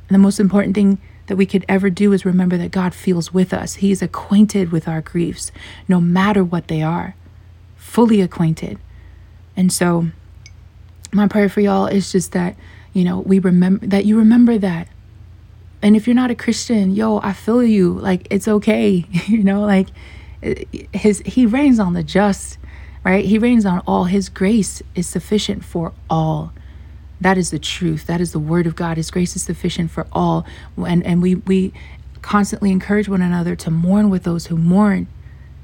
And 0.07 0.15
the 0.15 0.17
most 0.17 0.39
important 0.39 0.75
thing 0.75 0.97
that 1.25 1.35
we 1.35 1.45
could 1.45 1.65
ever 1.67 1.89
do 1.89 2.13
is 2.13 2.23
remember 2.23 2.55
that 2.55 2.71
God 2.71 2.95
feels 2.95 3.33
with 3.33 3.53
us. 3.53 3.75
He 3.75 3.91
is 3.91 4.01
acquainted 4.01 4.71
with 4.71 4.87
our 4.87 5.01
griefs, 5.01 5.51
no 5.89 5.99
matter 5.99 6.41
what 6.41 6.69
they 6.69 6.81
are, 6.81 7.15
fully 7.75 8.21
acquainted. 8.21 8.79
And 9.57 9.73
so, 9.73 10.07
my 11.11 11.27
prayer 11.27 11.49
for 11.49 11.59
y'all 11.59 11.87
is 11.87 12.13
just 12.13 12.31
that, 12.31 12.55
you 12.93 13.03
know, 13.03 13.19
we 13.19 13.39
remember 13.39 13.85
that 13.87 14.05
you 14.05 14.17
remember 14.17 14.57
that 14.57 14.87
and 15.87 15.95
if 15.95 16.05
you're 16.05 16.15
not 16.15 16.29
a 16.29 16.35
Christian, 16.35 16.93
yo, 16.93 17.21
I 17.23 17.31
feel 17.31 17.63
you. 17.63 17.93
Like 17.93 18.27
it's 18.29 18.45
okay, 18.45 19.05
you 19.27 19.41
know, 19.41 19.61
like 19.61 19.87
his 20.41 21.23
he 21.25 21.45
rains 21.45 21.79
on 21.79 21.93
the 21.93 22.03
just, 22.03 22.57
right? 23.05 23.23
He 23.23 23.39
rains 23.39 23.65
on 23.65 23.81
all. 23.87 24.03
His 24.03 24.27
grace 24.27 24.83
is 24.95 25.07
sufficient 25.07 25.63
for 25.63 25.93
all. 26.09 26.51
That 27.21 27.37
is 27.37 27.51
the 27.51 27.57
truth. 27.57 28.05
That 28.05 28.19
is 28.19 28.33
the 28.33 28.39
word 28.39 28.67
of 28.67 28.75
God. 28.75 28.97
His 28.97 29.09
grace 29.09 29.37
is 29.37 29.43
sufficient 29.43 29.89
for 29.89 30.07
all. 30.11 30.45
And 30.75 31.05
and 31.05 31.21
we 31.21 31.35
we 31.35 31.71
constantly 32.21 32.71
encourage 32.71 33.07
one 33.07 33.21
another 33.21 33.55
to 33.55 33.71
mourn 33.71 34.09
with 34.09 34.23
those 34.23 34.47
who 34.47 34.57
mourn, 34.57 35.07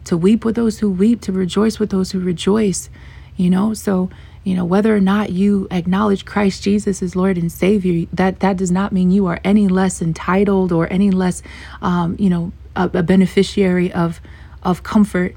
to 0.06 0.15
weep 0.15 0.46
with 0.46 0.56
those 0.56 0.80
who 0.80 0.89
weep, 0.89 1.20
to 1.20 1.34
rejoice 1.34 1.80
with 1.80 1.89
those 1.89 2.13
who 2.13 2.22
rejoice. 2.22 2.89
You 3.36 3.50
know, 3.50 3.74
so 3.74 4.10
you 4.43 4.55
know 4.55 4.65
whether 4.65 4.95
or 4.95 5.00
not 5.00 5.31
you 5.31 5.67
acknowledge 5.71 6.25
Christ 6.25 6.63
Jesus 6.63 7.01
as 7.01 7.15
Lord 7.15 7.38
and 7.38 7.51
Savior 7.51 8.07
that 8.13 8.39
that 8.41 8.57
does 8.57 8.71
not 8.71 8.91
mean 8.91 9.12
you 9.12 9.25
are 9.27 9.39
any 9.43 9.67
less 9.67 10.01
entitled 10.01 10.71
or 10.71 10.91
any 10.91 11.12
less 11.12 11.41
um, 11.81 12.15
you 12.19 12.29
know 12.29 12.51
a, 12.75 12.89
a, 12.93 13.03
beneficiary 13.03 13.91
of 13.91 14.19
of 14.62 14.83
comfort 14.83 15.35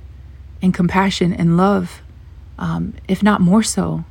and 0.60 0.74
compassion 0.74 1.32
and 1.32 1.56
love 1.56 2.02
um, 2.58 2.94
if 3.06 3.22
not 3.22 3.40
more 3.40 3.62
so 3.62 4.04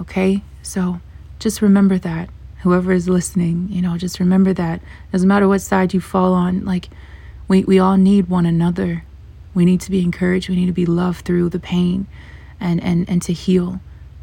okay? 0.00 0.42
So 0.62 1.00
just 1.38 1.60
remember 1.60 1.98
that 1.98 2.30
whoever 2.60 2.92
is 2.92 3.08
listening 3.08 3.68
you 3.70 3.82
know 3.82 3.98
just 3.98 4.18
remember 4.18 4.52
that. 4.54 4.80
Doesn't 5.12 5.28
matter 5.28 5.48
what 5.48 5.60
side 5.60 5.92
you 5.92 6.00
fall 6.00 6.32
on 6.32 6.64
like 6.64 6.88
we, 7.48 7.64
we 7.64 7.78
all 7.78 7.98
need 7.98 8.28
one 8.28 8.46
another. 8.46 9.04
We 9.52 9.66
need 9.66 9.82
to 9.82 9.90
be 9.90 10.00
encouraged. 10.00 10.48
We 10.48 10.56
need 10.56 10.66
to 10.66 10.72
be 10.72 10.86
loved 10.86 11.26
through 11.26 11.50
the 11.50 11.58
pain 11.58 12.06
and 12.58 12.82
and 12.82 13.06
and 13.10 13.20
to 13.22 13.34
heal 13.34 13.80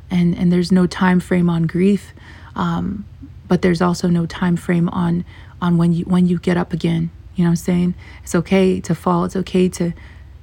and 0.09 0.35
and 0.37 0.51
there's 0.51 0.71
no 0.71 0.87
time 0.87 1.19
frame 1.19 1.49
on 1.49 1.63
grief 1.63 2.13
um, 2.55 3.05
but 3.47 3.61
there's 3.61 3.81
also 3.81 4.07
no 4.07 4.25
time 4.25 4.55
frame 4.55 4.89
on 4.89 5.25
on 5.61 5.77
when 5.77 5.93
you 5.93 6.05
when 6.05 6.27
you 6.27 6.39
get 6.39 6.57
up 6.57 6.73
again. 6.73 7.09
You 7.35 7.45
know 7.45 7.51
what 7.51 7.59
i'm 7.59 7.63
saying? 7.63 7.93
It's 8.23 8.35
okay 8.35 8.81
to 8.81 8.93
fall. 8.93 9.23
It's 9.25 9.35
okay 9.35 9.69
to 9.69 9.93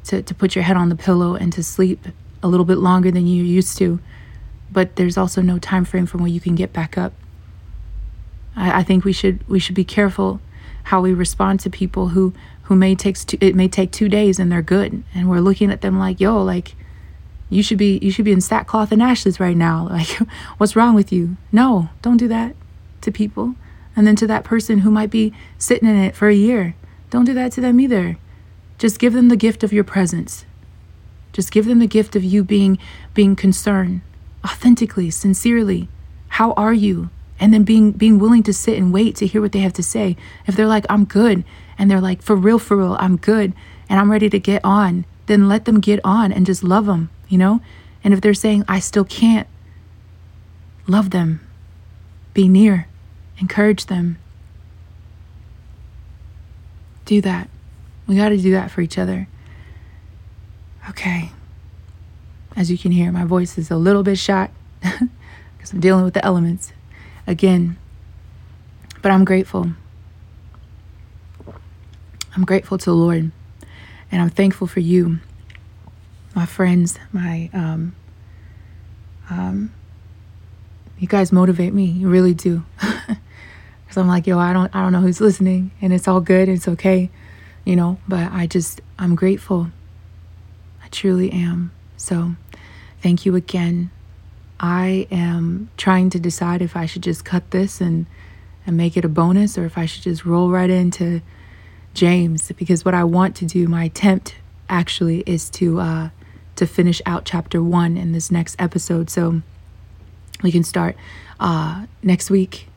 to, 0.04 0.22
to 0.22 0.34
put 0.34 0.54
your 0.54 0.64
head 0.64 0.76
on 0.76 0.88
the 0.88 0.96
pillow 0.96 1.34
and 1.34 1.52
to 1.52 1.62
sleep 1.62 2.06
a 2.42 2.48
little 2.48 2.64
bit 2.64 2.78
longer 2.78 3.10
than 3.10 3.26
you 3.26 3.42
used 3.42 3.76
to 3.78 3.98
but 4.70 4.96
there's 4.96 5.16
also 5.16 5.40
no 5.40 5.58
time 5.58 5.84
frame 5.84 6.06
from 6.06 6.22
when 6.22 6.32
you 6.32 6.40
can 6.40 6.54
get 6.54 6.72
back 6.72 6.98
up. 6.98 7.12
I, 8.54 8.80
I 8.80 8.82
think 8.82 9.04
we 9.04 9.12
should 9.12 9.46
we 9.48 9.58
should 9.58 9.74
be 9.74 9.84
careful 9.84 10.40
how 10.84 11.00
we 11.00 11.12
respond 11.12 11.60
to 11.60 11.70
people 11.70 12.08
who 12.08 12.32
who 12.64 12.76
may 12.76 12.94
takes 12.94 13.24
two, 13.24 13.38
it 13.40 13.54
may 13.54 13.68
take 13.68 13.92
two 13.92 14.08
days 14.08 14.38
and 14.38 14.50
they're 14.50 14.62
good. 14.62 15.02
And 15.14 15.28
we're 15.28 15.40
looking 15.40 15.70
at 15.70 15.80
them 15.80 15.98
like 15.98 16.20
yo 16.20 16.42
like 16.42 16.74
you 17.48 17.62
should 17.62 17.78
be 17.78 17.98
you 18.02 18.10
should 18.10 18.24
be 18.24 18.32
in 18.32 18.40
sackcloth 18.40 18.90
and 18.90 19.02
ashes 19.02 19.38
right 19.38 19.56
now 19.56 19.86
like 19.90 20.08
what's 20.58 20.76
wrong 20.76 20.94
with 20.94 21.12
you 21.12 21.36
no 21.52 21.88
don't 22.02 22.16
do 22.16 22.28
that 22.28 22.54
to 23.06 23.10
people. 23.10 23.54
And 23.96 24.06
then 24.06 24.16
to 24.16 24.26
that 24.26 24.44
person 24.44 24.80
who 24.80 24.90
might 24.90 25.10
be 25.10 25.32
sitting 25.56 25.88
in 25.88 25.96
it 25.96 26.14
for 26.14 26.28
a 26.28 26.34
year, 26.34 26.74
don't 27.08 27.24
do 27.24 27.32
that 27.32 27.52
to 27.52 27.62
them 27.62 27.80
either. 27.80 28.18
Just 28.76 28.98
give 28.98 29.14
them 29.14 29.28
the 29.28 29.36
gift 29.36 29.64
of 29.64 29.72
your 29.72 29.84
presence. 29.84 30.44
Just 31.32 31.50
give 31.50 31.64
them 31.64 31.78
the 31.78 31.86
gift 31.86 32.14
of 32.14 32.22
you 32.22 32.44
being 32.44 32.78
being 33.14 33.34
concerned, 33.34 34.02
authentically, 34.44 35.10
sincerely. 35.10 35.88
How 36.28 36.52
are 36.52 36.74
you? 36.74 37.08
And 37.40 37.54
then 37.54 37.64
being 37.64 37.92
being 37.92 38.18
willing 38.18 38.42
to 38.42 38.52
sit 38.52 38.76
and 38.76 38.92
wait 38.92 39.16
to 39.16 39.26
hear 39.26 39.40
what 39.40 39.52
they 39.52 39.60
have 39.60 39.72
to 39.74 39.82
say. 39.82 40.16
If 40.46 40.56
they're 40.56 40.66
like, 40.66 40.84
I'm 40.90 41.06
good, 41.06 41.44
and 41.78 41.90
they're 41.90 42.00
like, 42.00 42.20
for 42.20 42.36
real, 42.36 42.58
for 42.58 42.76
real, 42.76 42.96
I'm 42.98 43.16
good, 43.16 43.54
and 43.88 43.98
I'm 43.98 44.10
ready 44.10 44.28
to 44.28 44.38
get 44.38 44.62
on, 44.64 45.06
then 45.26 45.48
let 45.48 45.64
them 45.64 45.80
get 45.80 46.00
on 46.04 46.32
and 46.32 46.44
just 46.44 46.62
love 46.62 46.86
them, 46.86 47.08
you 47.28 47.38
know? 47.38 47.60
And 48.04 48.14
if 48.14 48.20
they're 48.20 48.34
saying, 48.34 48.64
I 48.68 48.78
still 48.78 49.04
can't, 49.04 49.46
love 50.86 51.10
them, 51.10 51.40
be 52.34 52.48
near, 52.48 52.86
encourage 53.38 53.86
them. 53.86 54.18
Do 57.04 57.20
that. 57.20 57.48
We 58.06 58.16
got 58.16 58.30
to 58.30 58.36
do 58.36 58.52
that 58.52 58.70
for 58.70 58.80
each 58.80 58.98
other. 58.98 59.28
Okay. 60.90 61.30
As 62.54 62.70
you 62.70 62.78
can 62.78 62.92
hear, 62.92 63.12
my 63.12 63.24
voice 63.24 63.58
is 63.58 63.70
a 63.70 63.76
little 63.76 64.02
bit 64.02 64.18
shot 64.18 64.50
because 64.80 65.72
I'm 65.72 65.80
dealing 65.80 66.04
with 66.04 66.14
the 66.14 66.24
elements 66.24 66.72
again. 67.26 67.76
But 69.02 69.12
I'm 69.12 69.24
grateful. 69.24 69.72
I'm 72.34 72.44
grateful 72.44 72.78
to 72.78 72.84
the 72.84 72.94
Lord. 72.94 73.30
And 74.10 74.22
I'm 74.22 74.30
thankful 74.30 74.66
for 74.66 74.80
you, 74.80 75.18
my 76.36 76.44
friends, 76.44 76.98
my 77.12 77.48
um, 77.54 77.96
um, 79.30 79.72
you 80.98 81.08
guys 81.08 81.32
motivate 81.32 81.72
me. 81.72 81.86
You 81.86 82.10
really 82.10 82.34
do. 82.34 82.62
Cuz 82.78 83.96
I'm 83.96 84.06
like, 84.06 84.26
yo, 84.26 84.38
I 84.38 84.52
don't 84.52 84.72
I 84.76 84.82
don't 84.82 84.92
know 84.92 85.00
who's 85.00 85.20
listening 85.20 85.70
and 85.80 85.94
it's 85.94 86.06
all 86.06 86.20
good. 86.20 86.48
It's 86.48 86.68
okay. 86.68 87.10
You 87.64 87.74
know, 87.74 87.98
but 88.06 88.30
I 88.30 88.46
just 88.46 88.82
I'm 88.98 89.14
grateful. 89.14 89.70
I 90.84 90.88
truly 90.88 91.32
am. 91.32 91.72
So, 91.96 92.36
thank 93.02 93.24
you 93.24 93.34
again. 93.34 93.90
I 94.60 95.08
am 95.10 95.70
trying 95.78 96.10
to 96.10 96.20
decide 96.20 96.60
if 96.60 96.76
I 96.76 96.84
should 96.84 97.02
just 97.02 97.24
cut 97.24 97.50
this 97.50 97.80
and 97.80 98.04
and 98.66 98.76
make 98.76 98.96
it 98.96 99.06
a 99.06 99.08
bonus 99.08 99.56
or 99.56 99.64
if 99.64 99.78
I 99.78 99.86
should 99.86 100.02
just 100.02 100.26
roll 100.26 100.50
right 100.50 100.68
into 100.68 101.22
James 101.94 102.52
because 102.52 102.84
what 102.84 102.92
I 102.94 103.04
want 103.04 103.36
to 103.36 103.46
do, 103.46 103.68
my 103.68 103.84
attempt 103.84 104.34
actually 104.68 105.20
is 105.20 105.48
to 105.48 105.80
uh 105.80 106.08
to 106.56 106.66
finish 106.66 107.00
out 107.06 107.24
chapter 107.24 107.62
1 107.62 107.96
in 107.96 108.12
this 108.12 108.30
next 108.30 108.56
episode. 108.58 109.10
So, 109.10 109.42
we 110.42 110.52
can 110.52 110.64
start 110.64 110.96
uh, 111.40 111.86
next 112.02 112.30
week 112.30 112.68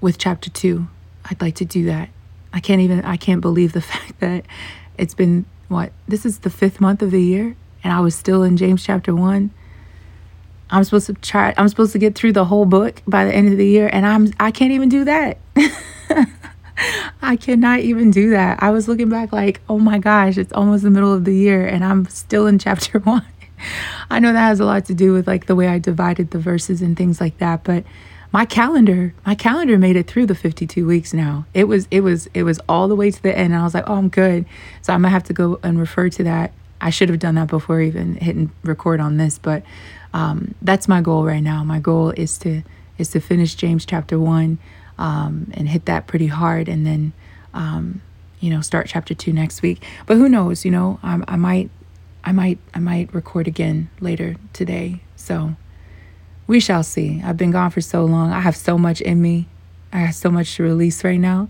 with 0.00 0.18
chapter 0.18 0.50
two. 0.50 0.88
I'd 1.24 1.40
like 1.40 1.56
to 1.56 1.64
do 1.64 1.86
that. 1.86 2.10
I 2.52 2.60
can't 2.60 2.80
even, 2.80 3.04
I 3.04 3.16
can't 3.16 3.40
believe 3.40 3.72
the 3.72 3.80
fact 3.92 4.20
that 4.20 4.44
it's 4.98 5.14
been 5.14 5.46
what? 5.68 5.92
This 6.06 6.24
is 6.24 6.40
the 6.40 6.50
fifth 6.50 6.80
month 6.80 7.02
of 7.02 7.10
the 7.10 7.22
year 7.22 7.56
and 7.82 7.92
I 7.92 8.00
was 8.00 8.14
still 8.14 8.42
in 8.42 8.56
James 8.56 8.84
chapter 8.84 9.14
one. 9.14 9.50
I'm 10.70 10.82
supposed 10.84 11.06
to 11.06 11.14
try, 11.14 11.54
I'm 11.56 11.68
supposed 11.68 11.92
to 11.92 11.98
get 11.98 12.16
through 12.16 12.32
the 12.32 12.44
whole 12.44 12.64
book 12.64 13.02
by 13.06 13.24
the 13.24 13.32
end 13.32 13.48
of 13.48 13.58
the 13.58 13.66
year 13.66 13.88
and 13.92 14.06
I'm, 14.06 14.32
I 14.40 14.50
can't 14.50 14.72
even 14.72 14.88
do 14.88 15.04
that. 15.04 15.38
I 17.22 17.36
cannot 17.36 17.80
even 17.80 18.10
do 18.10 18.30
that. 18.30 18.62
I 18.62 18.70
was 18.70 18.88
looking 18.88 19.08
back 19.08 19.32
like, 19.32 19.60
oh 19.68 19.78
my 19.78 19.98
gosh, 19.98 20.36
it's 20.36 20.52
almost 20.52 20.82
the 20.82 20.90
middle 20.90 21.12
of 21.12 21.24
the 21.24 21.34
year 21.34 21.66
and 21.66 21.84
I'm 21.84 22.06
still 22.06 22.46
in 22.46 22.58
chapter 22.60 22.98
one. 23.00 23.26
I 24.10 24.18
know 24.20 24.32
that 24.32 24.40
has 24.40 24.60
a 24.60 24.64
lot 24.64 24.84
to 24.86 24.94
do 24.94 25.12
with 25.12 25.26
like 25.26 25.46
the 25.46 25.54
way 25.54 25.68
I 25.68 25.78
divided 25.78 26.30
the 26.30 26.38
verses 26.38 26.82
and 26.82 26.96
things 26.96 27.20
like 27.20 27.38
that, 27.38 27.64
but 27.64 27.84
my 28.32 28.44
calendar, 28.44 29.14
my 29.24 29.34
calendar 29.34 29.78
made 29.78 29.96
it 29.96 30.06
through 30.06 30.26
the 30.26 30.34
52 30.34 30.86
weeks 30.86 31.14
now. 31.14 31.46
It 31.54 31.64
was 31.64 31.88
it 31.90 32.00
was 32.00 32.28
it 32.34 32.42
was 32.42 32.60
all 32.68 32.88
the 32.88 32.96
way 32.96 33.10
to 33.10 33.22
the 33.22 33.36
end. 33.36 33.54
And 33.54 33.60
I 33.60 33.64
was 33.64 33.72
like, 33.72 33.84
"Oh, 33.86 33.94
I'm 33.94 34.08
good." 34.08 34.44
So 34.82 34.92
I'm 34.92 35.00
going 35.00 35.10
to 35.10 35.14
have 35.14 35.24
to 35.24 35.32
go 35.32 35.58
and 35.62 35.78
refer 35.78 36.10
to 36.10 36.24
that. 36.24 36.52
I 36.80 36.90
should 36.90 37.08
have 37.08 37.18
done 37.18 37.36
that 37.36 37.48
before 37.48 37.80
even 37.80 38.16
hitting 38.16 38.50
record 38.62 39.00
on 39.00 39.16
this, 39.16 39.38
but 39.38 39.62
um, 40.12 40.54
that's 40.60 40.88
my 40.88 41.00
goal 41.00 41.24
right 41.24 41.42
now. 41.42 41.64
My 41.64 41.78
goal 41.78 42.10
is 42.10 42.36
to 42.38 42.62
is 42.98 43.08
to 43.10 43.20
finish 43.20 43.54
James 43.54 43.86
chapter 43.86 44.18
1 44.18 44.58
um, 44.98 45.50
and 45.54 45.68
hit 45.68 45.86
that 45.86 46.06
pretty 46.06 46.26
hard 46.28 46.68
and 46.68 46.86
then 46.86 47.12
um, 47.54 48.02
you 48.40 48.50
know, 48.50 48.60
start 48.60 48.86
chapter 48.86 49.14
2 49.14 49.32
next 49.32 49.62
week. 49.62 49.82
But 50.06 50.16
who 50.16 50.28
knows, 50.28 50.64
you 50.64 50.70
know, 50.70 51.00
I, 51.02 51.20
I 51.26 51.36
might 51.36 51.70
I 52.24 52.32
might 52.32 52.58
I 52.74 52.80
might 52.80 53.14
record 53.14 53.46
again 53.46 53.88
later 54.00 54.36
today. 54.52 55.00
So 55.16 55.56
we 56.46 56.60
shall 56.60 56.82
see. 56.82 57.22
I've 57.24 57.36
been 57.36 57.50
gone 57.50 57.70
for 57.70 57.80
so 57.80 58.04
long. 58.04 58.32
I 58.32 58.40
have 58.40 58.56
so 58.56 58.76
much 58.76 59.00
in 59.00 59.22
me. 59.22 59.48
I 59.92 59.98
have 59.98 60.14
so 60.14 60.30
much 60.30 60.56
to 60.56 60.62
release 60.62 61.02
right 61.02 61.20
now. 61.20 61.48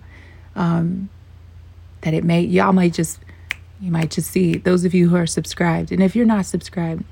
Um, 0.55 1.11
that 2.03 2.15
it 2.15 2.25
may 2.25 2.41
y'all 2.43 2.73
might 2.73 2.93
just 2.93 3.21
you 3.81 3.91
might 3.91 4.11
just 4.11 4.31
see 4.31 4.57
those 4.57 4.85
of 4.85 4.95
you 4.95 5.09
who 5.09 5.17
are 5.17 5.27
subscribed. 5.27 5.93
And 5.93 6.03
if 6.03 6.15
you're 6.15 6.27
not 6.27 6.47
subscribed, 6.47 7.05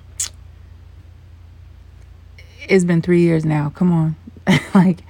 it's 2.69 2.85
been 2.85 3.03
three 3.03 3.23
years 3.23 3.45
now. 3.45 3.71
Come 3.75 3.93
on. 3.93 4.17
like 4.75 5.01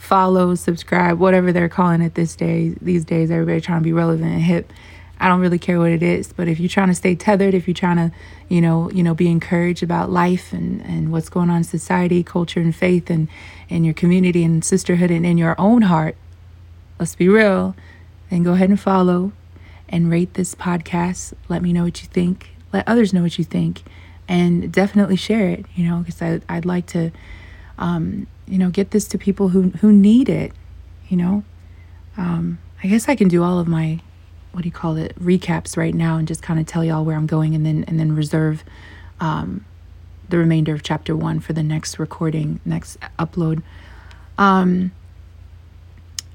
follow, 0.00 0.54
subscribe, 0.54 1.18
whatever 1.18 1.52
they're 1.52 1.68
calling 1.68 2.00
it 2.00 2.14
this 2.14 2.34
day 2.34 2.74
these 2.80 3.04
days, 3.04 3.30
everybody 3.30 3.60
trying 3.60 3.80
to 3.80 3.84
be 3.84 3.92
relevant 3.92 4.32
and 4.32 4.40
hip. 4.40 4.72
I 5.20 5.28
don't 5.28 5.40
really 5.40 5.58
care 5.58 5.78
what 5.78 5.90
it 5.90 6.02
is, 6.02 6.32
but 6.32 6.48
if 6.48 6.58
you're 6.58 6.70
trying 6.70 6.88
to 6.88 6.94
stay 6.94 7.14
tethered, 7.14 7.52
if 7.52 7.68
you're 7.68 7.74
trying 7.74 7.98
to, 7.98 8.10
you 8.48 8.62
know, 8.62 8.90
you 8.92 9.02
know, 9.02 9.14
be 9.14 9.28
encouraged 9.28 9.82
about 9.82 10.10
life 10.10 10.54
and, 10.54 10.80
and 10.86 11.12
what's 11.12 11.28
going 11.28 11.50
on 11.50 11.58
in 11.58 11.64
society, 11.64 12.24
culture 12.24 12.60
and 12.60 12.74
faith 12.74 13.10
and 13.10 13.28
in 13.68 13.84
your 13.84 13.92
community 13.92 14.42
and 14.42 14.64
sisterhood 14.64 15.10
and 15.10 15.26
in 15.26 15.36
your 15.36 15.54
own 15.58 15.82
heart, 15.82 16.16
let's 16.98 17.14
be 17.14 17.28
real, 17.28 17.76
then 18.30 18.42
go 18.42 18.54
ahead 18.54 18.70
and 18.70 18.80
follow 18.80 19.32
and 19.90 20.10
rate 20.10 20.32
this 20.32 20.54
podcast. 20.54 21.34
Let 21.50 21.60
me 21.60 21.74
know 21.74 21.84
what 21.84 22.00
you 22.00 22.08
think. 22.08 22.56
Let 22.72 22.88
others 22.88 23.12
know 23.12 23.22
what 23.22 23.36
you 23.36 23.44
think. 23.44 23.82
And 24.26 24.72
definitely 24.72 25.16
share 25.16 25.50
it, 25.50 25.66
you 25.74 25.84
know, 25.86 25.98
because 25.98 26.40
I'd 26.48 26.64
like 26.64 26.86
to, 26.86 27.10
um, 27.78 28.26
you 28.50 28.58
know, 28.58 28.70
get 28.70 28.90
this 28.90 29.06
to 29.08 29.18
people 29.18 29.48
who, 29.48 29.70
who 29.80 29.92
need 29.92 30.28
it, 30.28 30.52
you 31.08 31.16
know. 31.16 31.44
Um, 32.16 32.58
I 32.82 32.88
guess 32.88 33.08
I 33.08 33.14
can 33.14 33.28
do 33.28 33.42
all 33.42 33.58
of 33.58 33.68
my 33.68 34.00
what 34.52 34.62
do 34.62 34.66
you 34.66 34.72
call 34.72 34.96
it 34.96 35.16
recaps 35.22 35.76
right 35.76 35.94
now 35.94 36.16
and 36.16 36.26
just 36.26 36.42
kind 36.42 36.58
of 36.58 36.66
tell 36.66 36.84
y'all 36.84 37.04
where 37.04 37.16
I'm 37.16 37.26
going 37.26 37.54
and 37.54 37.64
then 37.64 37.84
and 37.86 38.00
then 38.00 38.16
reserve 38.16 38.64
um, 39.20 39.64
the 40.28 40.38
remainder 40.38 40.74
of 40.74 40.82
chapter 40.82 41.16
one 41.16 41.40
for 41.40 41.52
the 41.52 41.62
next 41.62 41.98
recording, 41.98 42.60
next 42.64 42.98
upload. 43.18 43.62
Um, 44.38 44.92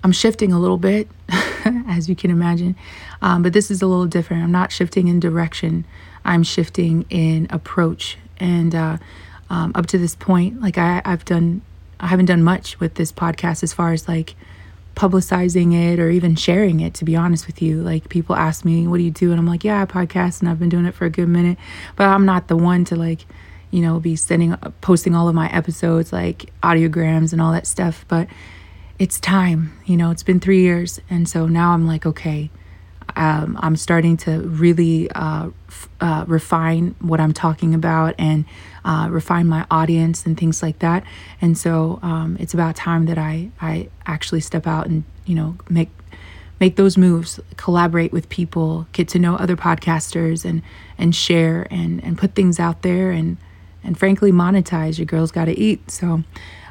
I'm 0.04 0.12
shifting 0.12 0.54
a 0.54 0.60
little 0.60 0.78
bit, 0.78 1.08
as 1.88 2.08
you 2.08 2.16
can 2.16 2.30
imagine, 2.30 2.76
um, 3.22 3.42
but 3.42 3.54
this 3.54 3.72
is 3.72 3.82
a 3.82 3.88
little 3.88 4.06
different. 4.06 4.44
I'm 4.44 4.52
not 4.52 4.72
shifting 4.72 5.08
in 5.08 5.20
direction. 5.20 5.86
I'm 6.24 6.44
shifting 6.44 7.06
in 7.10 7.48
approach. 7.50 8.18
And 8.38 8.76
uh, 8.76 8.98
um, 9.50 9.72
up 9.74 9.88
to 9.88 9.98
this 9.98 10.16
point, 10.16 10.62
like 10.62 10.78
I, 10.78 11.02
I've 11.06 11.26
done, 11.26 11.62
I 12.00 12.08
haven't 12.08 12.26
done 12.26 12.44
much 12.44 12.80
with 12.80 12.96
this 12.96 13.12
podcast 13.12 13.64
as 13.64 13.74
far 13.74 13.94
as 13.94 14.08
like 14.08 14.36
publicizing 14.96 15.74
it 15.74 16.00
or 16.00 16.10
even 16.10 16.36
sharing 16.36 16.80
it 16.80 16.94
to 16.96 17.06
be 17.06 17.16
honest 17.16 17.48
with 17.48 17.62
you. 17.62 17.82
Like 17.82 18.10
people 18.10 18.36
ask 18.36 18.64
me 18.64 18.88
what 18.88 18.98
do 18.98 19.04
you 19.04 19.12
do? 19.12 19.32
And 19.32 19.40
i'm 19.40 19.48
like 19.48 19.64
yeah 19.64 19.82
i 19.82 19.86
podcast 19.86 20.40
and 20.40 20.50
i've 20.50 20.60
been 20.60 20.70
doing 20.70 20.86
it 20.86 20.94
for 20.94 21.06
a 21.06 21.10
good 21.10 21.28
minute. 21.28 21.58
But 21.96 22.06
i'm 22.08 22.26
not 22.26 22.48
the 22.48 22.58
one 22.58 22.86
to 22.86 22.96
like 22.96 23.26
you 23.72 23.82
know 23.82 24.00
be 24.00 24.16
sending 24.16 24.56
posting 24.82 25.16
all 25.16 25.28
of 25.28 25.36
my 25.36 25.52
episodes 25.52 26.14
like 26.14 26.52
audiograms 26.64 27.34
and 27.34 27.42
all 27.42 27.52
that 27.52 27.68
stuff. 27.68 28.06
But 28.08 28.28
it's 28.98 29.20
time 29.20 29.78
you 29.86 29.98
know 29.98 30.12
it's 30.12 30.24
been 30.24 30.40
three 30.40 30.62
years. 30.62 31.02
And 31.10 31.28
so 31.28 31.48
now 31.48 31.72
i'm 31.72 31.86
like 31.86 32.06
okay 32.06 32.50
um, 33.16 33.58
I'm 33.62 33.76
starting 33.76 34.18
to 34.18 34.42
really 34.42 35.10
uh, 35.12 35.50
f- 35.68 35.90
uh, 36.02 36.26
refine 36.28 36.96
what 37.00 37.20
I'm 37.20 37.34
talking 37.34 37.74
about 37.74 38.16
and 38.18 38.46
uh, 38.84 39.08
refine 39.10 39.48
my 39.48 39.66
audience 39.72 40.26
and 40.26 40.38
things 40.38 40.62
like 40.62 40.80
that. 40.80 41.04
And 41.42 41.58
so 41.58 42.00
um, 42.02 42.38
it's 42.40 42.54
about 42.54 42.76
time 42.76 43.06
that 43.06 43.18
I 43.18 43.50
I 43.62 43.90
actually 44.06 44.42
step 44.42 44.68
out 44.68 44.88
and 44.88 45.04
you 45.26 45.36
know 45.36 45.58
make 45.70 45.90
make 46.60 46.78
those 46.78 46.98
moves, 46.98 47.40
collaborate 47.58 48.12
with 48.12 48.30
people, 48.30 48.88
get 48.94 49.08
to 49.10 49.20
know 49.20 49.36
other 49.36 49.56
podcasters, 49.56 50.46
and 50.46 50.62
and 50.98 51.16
share 51.16 51.68
and 51.72 52.04
and 52.04 52.18
put 52.18 52.36
things 52.36 52.60
out 52.60 52.82
there 52.82 53.12
and 53.12 53.38
and 53.84 53.98
frankly 53.98 54.32
monetize. 54.32 54.98
Your 54.98 55.06
girl's 55.06 55.32
got 55.32 55.46
to 55.46 55.58
eat, 55.58 55.90
so 55.90 56.24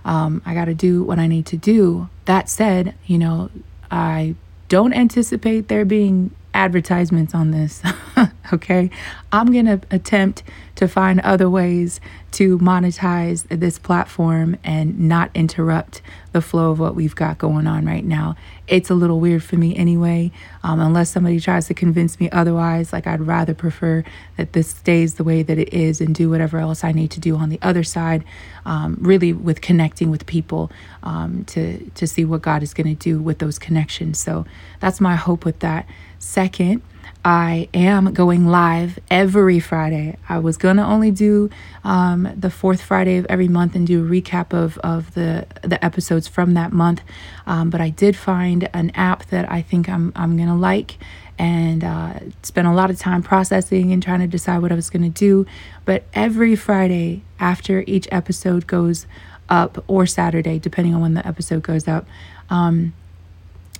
um, 0.04 0.42
I 0.44 0.52
got 0.54 0.66
to 0.66 0.74
do 0.74 1.02
what 1.02 1.18
I 1.18 1.26
need 1.26 1.46
to 1.46 1.56
do. 1.56 2.08
That 2.26 2.48
said, 2.48 2.94
you 3.06 3.18
know 3.18 3.50
I 3.90 4.34
don't 4.74 4.92
anticipate 4.92 5.68
there 5.68 5.84
being 5.84 6.32
advertisements 6.52 7.32
on 7.32 7.52
this. 7.52 7.80
Okay. 8.52 8.90
I'm 9.32 9.50
going 9.52 9.66
to 9.66 9.80
attempt 9.90 10.42
to 10.76 10.86
find 10.86 11.18
other 11.20 11.48
ways 11.48 12.00
to 12.32 12.58
monetize 12.58 13.46
this 13.48 13.78
platform 13.78 14.56
and 14.62 14.98
not 15.08 15.30
interrupt 15.34 16.02
the 16.32 16.42
flow 16.42 16.70
of 16.70 16.78
what 16.78 16.94
we've 16.94 17.14
got 17.14 17.38
going 17.38 17.66
on 17.66 17.86
right 17.86 18.04
now. 18.04 18.36
It's 18.68 18.90
a 18.90 18.94
little 18.94 19.18
weird 19.18 19.42
for 19.42 19.56
me 19.56 19.74
anyway, 19.76 20.30
um, 20.62 20.78
unless 20.78 21.10
somebody 21.10 21.40
tries 21.40 21.66
to 21.68 21.74
convince 21.74 22.20
me 22.20 22.30
otherwise. 22.30 22.92
Like, 22.92 23.06
I'd 23.06 23.22
rather 23.22 23.54
prefer 23.54 24.04
that 24.36 24.52
this 24.52 24.68
stays 24.68 25.14
the 25.14 25.24
way 25.24 25.42
that 25.42 25.58
it 25.58 25.72
is 25.72 26.00
and 26.00 26.14
do 26.14 26.28
whatever 26.28 26.58
else 26.58 26.84
I 26.84 26.92
need 26.92 27.10
to 27.12 27.20
do 27.20 27.36
on 27.36 27.48
the 27.48 27.58
other 27.62 27.82
side, 27.82 28.24
um, 28.66 28.98
really 29.00 29.32
with 29.32 29.60
connecting 29.62 30.10
with 30.10 30.26
people 30.26 30.70
um, 31.02 31.44
to, 31.46 31.78
to 31.90 32.06
see 32.06 32.24
what 32.24 32.42
God 32.42 32.62
is 32.62 32.74
going 32.74 32.94
to 32.94 33.02
do 33.10 33.20
with 33.20 33.38
those 33.38 33.58
connections. 33.58 34.18
So 34.18 34.44
that's 34.80 35.00
my 35.00 35.16
hope 35.16 35.44
with 35.44 35.60
that. 35.60 35.86
Second, 36.18 36.82
I 37.24 37.70
am 37.72 38.12
going 38.12 38.46
live 38.46 38.98
every 39.10 39.58
Friday. 39.58 40.18
I 40.28 40.38
was 40.40 40.58
gonna 40.58 40.86
only 40.86 41.10
do 41.10 41.48
um, 41.82 42.28
the 42.36 42.50
fourth 42.50 42.82
Friday 42.82 43.16
of 43.16 43.24
every 43.30 43.48
month 43.48 43.74
and 43.74 43.86
do 43.86 44.04
a 44.04 44.08
recap 44.08 44.52
of, 44.52 44.76
of 44.78 45.14
the 45.14 45.46
the 45.62 45.82
episodes 45.82 46.28
from 46.28 46.52
that 46.54 46.72
month, 46.72 47.00
um, 47.46 47.70
but 47.70 47.80
I 47.80 47.88
did 47.88 48.14
find 48.14 48.68
an 48.74 48.90
app 48.90 49.24
that 49.26 49.50
I 49.50 49.62
think 49.62 49.88
I'm 49.88 50.12
I'm 50.14 50.36
gonna 50.36 50.56
like, 50.56 50.98
and 51.38 51.82
uh, 51.82 52.20
spent 52.42 52.68
a 52.68 52.74
lot 52.74 52.90
of 52.90 52.98
time 52.98 53.22
processing 53.22 53.90
and 53.90 54.02
trying 54.02 54.20
to 54.20 54.26
decide 54.26 54.58
what 54.58 54.70
I 54.70 54.74
was 54.74 54.90
gonna 54.90 55.08
do. 55.08 55.46
But 55.86 56.04
every 56.12 56.54
Friday 56.56 57.22
after 57.40 57.84
each 57.86 58.06
episode 58.12 58.66
goes 58.66 59.06
up, 59.48 59.82
or 59.86 60.04
Saturday, 60.04 60.58
depending 60.58 60.94
on 60.94 61.00
when 61.00 61.14
the 61.14 61.26
episode 61.26 61.62
goes 61.62 61.88
up. 61.88 62.06
Um, 62.50 62.92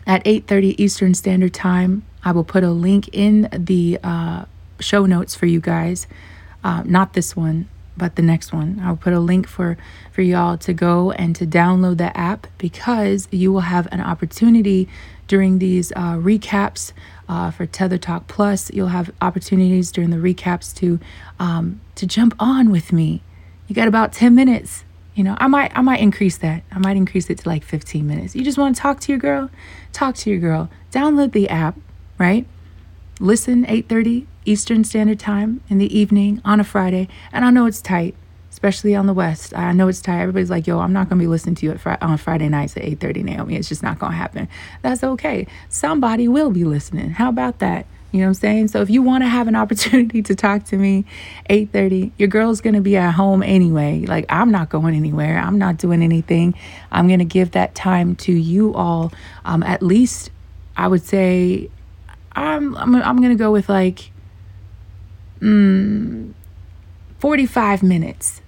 at 0.07 0.23
8:30 0.25 0.75
Eastern 0.79 1.15
Standard 1.15 1.55
Time, 1.55 2.03
I 2.25 2.33
will 2.33 2.45
put 2.45 2.65
a 2.65 2.71
link 2.71 3.09
in 3.13 3.49
the 3.53 3.99
uh, 4.03 4.45
show 4.81 5.07
notes 5.07 5.35
for 5.35 5.47
you 5.47 5.61
guys. 5.61 6.07
Uh, 6.63 6.83
not 6.85 7.13
this 7.13 7.37
one, 7.37 7.69
but 7.97 8.17
the 8.17 8.23
next 8.23 8.53
one. 8.53 8.81
I'll 8.83 8.97
put 8.97 9.13
a 9.13 9.21
link 9.21 9.47
for 9.47 9.77
for 10.13 10.23
y'all 10.23 10.57
to 10.59 10.73
go 10.73 11.11
and 11.13 11.35
to 11.37 11.47
download 11.47 11.99
the 11.99 12.17
app 12.17 12.47
because 12.59 13.29
you 13.31 13.53
will 13.53 13.61
have 13.61 13.89
an 13.93 14.01
opportunity 14.01 14.89
during 15.27 15.59
these 15.59 15.93
uh, 15.93 16.17
recaps 16.17 16.93
uh, 17.29 17.51
for 17.51 17.67
Tether 17.67 17.99
Talk 17.99 18.27
Plus. 18.27 18.71
You'll 18.73 18.89
have 18.89 19.11
opportunities 19.21 19.91
during 19.91 20.11
the 20.11 20.17
recaps 20.17 20.75
to 20.77 21.01
um, 21.39 21.81
to 21.95 22.07
jump 22.07 22.35
on 22.39 22.71
with 22.71 22.93
me. 22.93 23.23
You 23.69 23.75
got 23.75 23.89
about 23.89 24.13
ten 24.13 24.35
minutes. 24.35 24.84
You 25.15 25.25
know, 25.25 25.37
I 25.39 25.47
might 25.47 25.71
I 25.77 25.81
might 25.81 26.01
increase 26.01 26.39
that. 26.39 26.63
I 26.73 26.79
might 26.79 26.97
increase 26.97 27.31
it 27.31 27.39
to 27.39 27.49
like 27.49 27.63
15 27.65 28.07
minutes. 28.07 28.35
You 28.35 28.43
just 28.43 28.59
want 28.59 28.75
to 28.75 28.83
talk 28.83 29.01
to 29.01 29.13
your 29.13 29.19
girl? 29.19 29.51
Talk 29.93 30.17
to 30.17 30.31
your 30.31 30.41
girl. 30.41 30.69
Download 30.91 31.33
the 31.33 31.49
app 31.49 31.77
right? 32.19 32.47
Listen 33.21 33.65
8:30 33.67 34.27
Eastern 34.45 34.85
Standard 34.85 35.19
Time 35.19 35.61
in 35.69 35.79
the 35.79 35.97
evening 35.97 36.41
on 36.45 36.61
a 36.61 36.65
Friday, 36.65 37.09
and 37.33 37.45
I 37.45 37.51
know 37.51 37.67
it's 37.67 37.81
tight, 37.81 38.15
especially 38.51 38.95
on 38.95 39.07
the 39.07 39.15
West. 39.15 39.57
I 39.57 39.73
know 39.73 39.89
it's 39.89 40.01
tight. 40.01 40.21
Everybody's 40.21 40.51
like, 40.51 40.67
"Yo, 40.67 40.81
I'm 40.81 40.93
not 40.93 41.09
gonna 41.09 41.21
be 41.21 41.27
listening 41.27 41.55
to 41.57 41.67
you 41.67 41.75
fr- 41.79 41.93
on 42.01 42.17
Friday 42.19 42.49
nights 42.49 42.77
at 42.77 42.85
8:30, 42.85 43.23
Naomi. 43.23 43.57
It's 43.57 43.69
just 43.69 43.83
not 43.83 43.99
gonna 43.99 44.17
happen." 44.17 44.49
That's 44.83 45.05
okay. 45.05 45.47
Somebody 45.69 46.29
will 46.29 46.51
be 46.51 46.65
listening. 46.65 47.11
How 47.11 47.29
about 47.29 47.61
that? 47.61 47.87
You 48.15 48.21
know 48.21 48.27
what 48.27 48.29
I'm 48.29 48.35
saying? 48.35 48.69
So 48.69 48.81
if 48.81 48.91
you 48.91 49.03
want 49.03 49.25
to 49.25 49.29
have 49.29 49.49
an 49.49 49.57
opportunity 49.63 50.23
to 50.23 50.37
talk 50.37 50.63
to 50.67 50.77
me, 50.77 51.05
8:30, 51.51 52.13
your 52.17 52.29
girl's 52.29 52.61
going 52.61 52.75
to 52.75 52.81
be 52.81 52.97
at 52.97 53.11
home 53.11 53.43
anyway. 53.43 54.05
Like 54.07 54.25
I'm 54.29 54.53
not 54.53 54.69
going 54.71 54.95
anywhere. 54.95 55.37
I'm 55.39 55.59
not 55.59 55.79
doing 55.79 56.01
anything. 56.01 56.55
I'm 56.93 57.09
going 57.09 57.19
to 57.19 57.25
give 57.25 57.51
that 57.51 57.75
time 57.75 58.15
to 58.17 58.33
you 58.33 58.73
all 58.75 59.13
um, 59.45 59.65
at 59.65 59.83
least 59.83 60.31
I 60.77 60.87
would 60.87 61.03
say 61.03 61.71
I'm 62.33 62.77
I'm 62.77 62.95
I'm 62.95 63.21
gonna 63.21 63.35
go 63.35 63.51
with 63.51 63.69
like 63.69 64.13
mm, 65.41 66.33
45 67.19 67.83
minutes. 67.83 68.43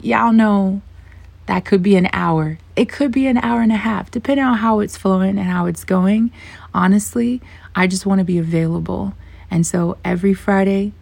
Y'all 0.00 0.32
know 0.32 0.82
that 1.46 1.64
could 1.64 1.82
be 1.82 1.96
an 1.96 2.08
hour. 2.12 2.58
It 2.76 2.88
could 2.88 3.12
be 3.12 3.26
an 3.26 3.38
hour 3.38 3.60
and 3.60 3.72
a 3.72 3.76
half, 3.76 4.10
depending 4.10 4.44
on 4.44 4.58
how 4.58 4.80
it's 4.80 4.96
flowing 4.96 5.38
and 5.38 5.48
how 5.48 5.66
it's 5.66 5.84
going. 5.84 6.32
Honestly, 6.74 7.40
I 7.74 7.86
just 7.86 8.06
want 8.06 8.18
to 8.20 8.24
be 8.24 8.38
available. 8.38 9.14
And 9.50 9.66
so 9.66 9.98
every 10.04 10.34
Friday, 10.34 10.92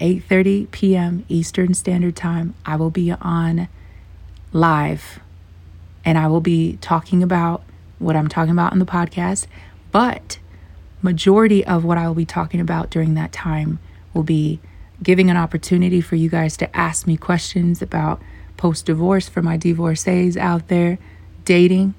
8:30 0.00 0.70
p.m. 0.70 1.24
Eastern 1.28 1.74
Standard 1.74 2.16
Time, 2.16 2.54
I 2.64 2.76
will 2.76 2.90
be 2.90 3.12
on 3.12 3.68
live 4.52 5.20
and 6.04 6.16
I 6.16 6.26
will 6.28 6.40
be 6.40 6.78
talking 6.80 7.22
about 7.22 7.62
what 7.98 8.16
I'm 8.16 8.28
talking 8.28 8.52
about 8.52 8.72
in 8.72 8.78
the 8.78 8.86
podcast, 8.86 9.46
but 9.92 10.38
majority 11.02 11.64
of 11.66 11.84
what 11.84 11.98
I 11.98 12.06
will 12.06 12.14
be 12.14 12.24
talking 12.24 12.60
about 12.60 12.90
during 12.90 13.14
that 13.14 13.32
time 13.32 13.78
will 14.14 14.22
be 14.22 14.60
giving 15.02 15.30
an 15.30 15.36
opportunity 15.36 16.00
for 16.00 16.16
you 16.16 16.28
guys 16.28 16.56
to 16.56 16.76
ask 16.76 17.06
me 17.06 17.16
questions 17.16 17.82
about 17.82 18.20
post 18.56 18.86
divorce 18.86 19.28
for 19.28 19.42
my 19.42 19.56
divorcees 19.56 20.36
out 20.36 20.68
there, 20.68 20.98
dating, 21.44 21.94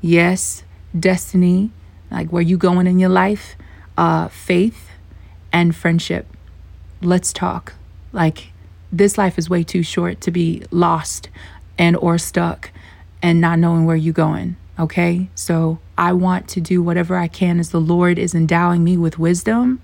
yes, 0.00 0.62
destiny, 0.98 1.70
like 2.14 2.30
where 2.30 2.42
you 2.42 2.56
going 2.56 2.86
in 2.86 2.98
your 2.98 3.10
life, 3.10 3.56
uh, 3.98 4.28
faith, 4.28 4.88
and 5.52 5.74
friendship. 5.74 6.26
Let's 7.02 7.32
talk. 7.32 7.74
Like 8.12 8.52
this 8.92 9.18
life 9.18 9.36
is 9.36 9.50
way 9.50 9.64
too 9.64 9.82
short 9.82 10.20
to 10.22 10.30
be 10.30 10.62
lost 10.70 11.28
and 11.76 11.96
or 11.96 12.16
stuck 12.18 12.70
and 13.20 13.40
not 13.40 13.58
knowing 13.58 13.84
where 13.84 13.96
you're 13.96 14.14
going. 14.14 14.56
Okay, 14.76 15.28
so 15.36 15.78
I 15.96 16.12
want 16.14 16.48
to 16.48 16.60
do 16.60 16.82
whatever 16.82 17.16
I 17.16 17.28
can 17.28 17.60
as 17.60 17.70
the 17.70 17.80
Lord 17.80 18.18
is 18.18 18.34
endowing 18.34 18.82
me 18.82 18.96
with 18.96 19.20
wisdom 19.20 19.80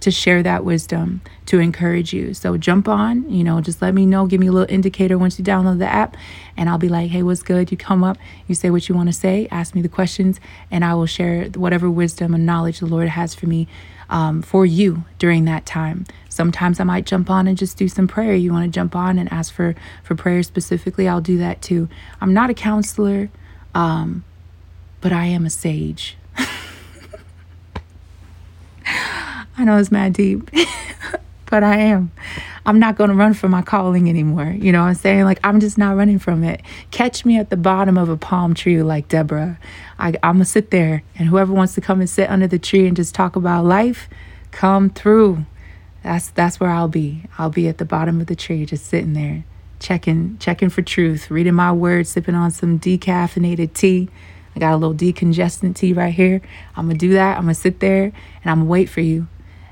to 0.00 0.10
share 0.10 0.42
that 0.42 0.64
wisdom 0.64 1.20
to 1.46 1.60
encourage 1.60 2.12
you. 2.12 2.34
So 2.34 2.56
jump 2.56 2.88
on, 2.88 3.30
you 3.30 3.44
know, 3.44 3.60
just 3.60 3.80
let 3.80 3.94
me 3.94 4.04
know, 4.04 4.26
give 4.26 4.40
me 4.40 4.48
a 4.48 4.52
little 4.52 4.74
indicator 4.74 5.16
once 5.16 5.38
you 5.38 5.44
download 5.44 5.78
the 5.78 5.86
app, 5.86 6.16
and 6.56 6.68
I'll 6.68 6.78
be 6.78 6.88
like, 6.88 7.12
hey, 7.12 7.22
what's 7.22 7.44
good? 7.44 7.70
You 7.70 7.76
come 7.76 8.02
up, 8.02 8.18
you 8.48 8.56
say 8.56 8.68
what 8.70 8.88
you 8.88 8.96
want 8.96 9.10
to 9.10 9.12
say, 9.12 9.46
ask 9.52 9.76
me 9.76 9.80
the 9.80 9.88
questions, 9.88 10.40
and 10.72 10.84
I 10.84 10.94
will 10.94 11.06
share 11.06 11.44
whatever 11.50 11.88
wisdom 11.88 12.34
and 12.34 12.44
knowledge 12.44 12.80
the 12.80 12.86
Lord 12.86 13.10
has 13.10 13.36
for 13.36 13.46
me. 13.46 13.68
Um, 14.10 14.42
for 14.42 14.66
you 14.66 15.04
during 15.18 15.46
that 15.46 15.64
time. 15.64 16.04
Sometimes 16.28 16.78
I 16.78 16.84
might 16.84 17.06
jump 17.06 17.30
on 17.30 17.46
and 17.46 17.56
just 17.56 17.78
do 17.78 17.88
some 17.88 18.06
prayer. 18.06 18.34
You 18.34 18.52
want 18.52 18.66
to 18.66 18.70
jump 18.70 18.94
on 18.94 19.18
and 19.18 19.32
ask 19.32 19.54
for 19.54 19.74
for 20.02 20.14
prayer 20.14 20.42
specifically? 20.42 21.08
I'll 21.08 21.22
do 21.22 21.38
that 21.38 21.62
too. 21.62 21.88
I'm 22.20 22.34
not 22.34 22.50
a 22.50 22.54
counselor. 22.54 23.30
Um, 23.74 24.22
but 25.02 25.12
I 25.12 25.26
am 25.26 25.44
a 25.44 25.50
sage. 25.50 26.16
I 29.58 29.64
know 29.64 29.76
it's 29.76 29.92
mad 29.92 30.14
deep, 30.14 30.50
but 31.50 31.62
I 31.62 31.76
am. 31.76 32.10
I'm 32.64 32.78
not 32.78 32.96
going 32.96 33.10
to 33.10 33.16
run 33.16 33.34
from 33.34 33.50
my 33.50 33.62
calling 33.62 34.08
anymore. 34.08 34.54
You 34.56 34.70
know 34.70 34.82
what 34.82 34.88
I'm 34.88 34.94
saying? 34.94 35.24
Like, 35.24 35.40
I'm 35.42 35.58
just 35.58 35.76
not 35.76 35.96
running 35.96 36.20
from 36.20 36.44
it. 36.44 36.62
Catch 36.92 37.24
me 37.24 37.36
at 37.36 37.50
the 37.50 37.56
bottom 37.56 37.98
of 37.98 38.08
a 38.08 38.16
palm 38.16 38.54
tree 38.54 38.80
like 38.82 39.08
Deborah. 39.08 39.58
I, 39.98 40.14
I'm 40.22 40.36
going 40.36 40.38
to 40.38 40.44
sit 40.44 40.70
there, 40.70 41.02
and 41.18 41.28
whoever 41.28 41.52
wants 41.52 41.74
to 41.74 41.80
come 41.80 42.00
and 42.00 42.08
sit 42.08 42.30
under 42.30 42.46
the 42.46 42.60
tree 42.60 42.86
and 42.86 42.96
just 42.96 43.14
talk 43.14 43.34
about 43.34 43.64
life, 43.64 44.08
come 44.52 44.88
through. 44.88 45.44
That's 46.04 46.30
that's 46.30 46.58
where 46.58 46.70
I'll 46.70 46.88
be. 46.88 47.24
I'll 47.38 47.50
be 47.50 47.68
at 47.68 47.78
the 47.78 47.84
bottom 47.84 48.20
of 48.20 48.26
the 48.26 48.36
tree, 48.36 48.64
just 48.64 48.86
sitting 48.86 49.12
there, 49.12 49.44
checking 49.80 50.36
checking 50.38 50.68
for 50.68 50.82
truth, 50.82 51.30
reading 51.30 51.54
my 51.54 51.72
words, 51.72 52.10
sipping 52.10 52.34
on 52.34 52.50
some 52.50 52.78
decaffeinated 52.80 53.72
tea, 53.72 54.08
I 54.54 54.60
got 54.60 54.74
a 54.74 54.76
little 54.76 54.94
decongestant 54.94 55.76
tea 55.76 55.92
right 55.92 56.12
here. 56.12 56.40
I'm 56.76 56.88
to 56.88 56.94
do 56.94 57.14
that. 57.14 57.38
I'm 57.38 57.48
to 57.48 57.54
sit 57.54 57.80
there 57.80 58.04
and 58.04 58.50
I'm 58.50 58.60
to 58.60 58.64
wait 58.64 58.88
for 58.88 59.00
you. 59.00 59.28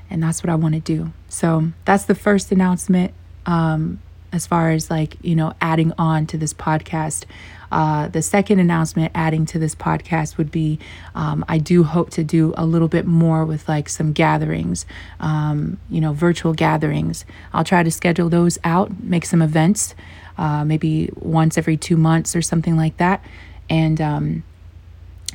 And 0.09 0.21
that's 0.21 0.43
what 0.43 0.49
I 0.49 0.55
want 0.55 0.75
to 0.75 0.81
do. 0.81 1.13
So 1.29 1.71
that's 1.85 2.05
the 2.05 2.15
first 2.15 2.51
announcement 2.51 3.13
um, 3.45 4.01
as 4.33 4.45
far 4.45 4.71
as 4.71 4.89
like, 4.89 5.17
you 5.21 5.35
know, 5.35 5.53
adding 5.61 5.93
on 5.97 6.25
to 6.27 6.37
this 6.37 6.53
podcast. 6.53 7.25
Uh, 7.71 8.09
the 8.09 8.21
second 8.21 8.59
announcement 8.59 9.11
adding 9.15 9.45
to 9.45 9.57
this 9.57 9.73
podcast 9.75 10.37
would 10.37 10.51
be 10.51 10.77
um, 11.15 11.45
I 11.47 11.57
do 11.57 11.83
hope 11.83 12.09
to 12.11 12.23
do 12.23 12.53
a 12.57 12.65
little 12.65 12.89
bit 12.89 13.05
more 13.05 13.45
with 13.45 13.69
like 13.69 13.87
some 13.87 14.11
gatherings, 14.11 14.85
um, 15.21 15.79
you 15.89 16.01
know, 16.01 16.11
virtual 16.11 16.53
gatherings. 16.53 17.23
I'll 17.53 17.63
try 17.63 17.83
to 17.83 17.91
schedule 17.91 18.27
those 18.27 18.59
out, 18.65 19.01
make 19.01 19.25
some 19.25 19.41
events, 19.41 19.95
uh, 20.37 20.65
maybe 20.65 21.09
once 21.15 21.57
every 21.57 21.77
two 21.77 21.95
months 21.95 22.35
or 22.35 22.41
something 22.41 22.75
like 22.75 22.97
that. 22.97 23.23
And, 23.69 24.01
um, 24.01 24.43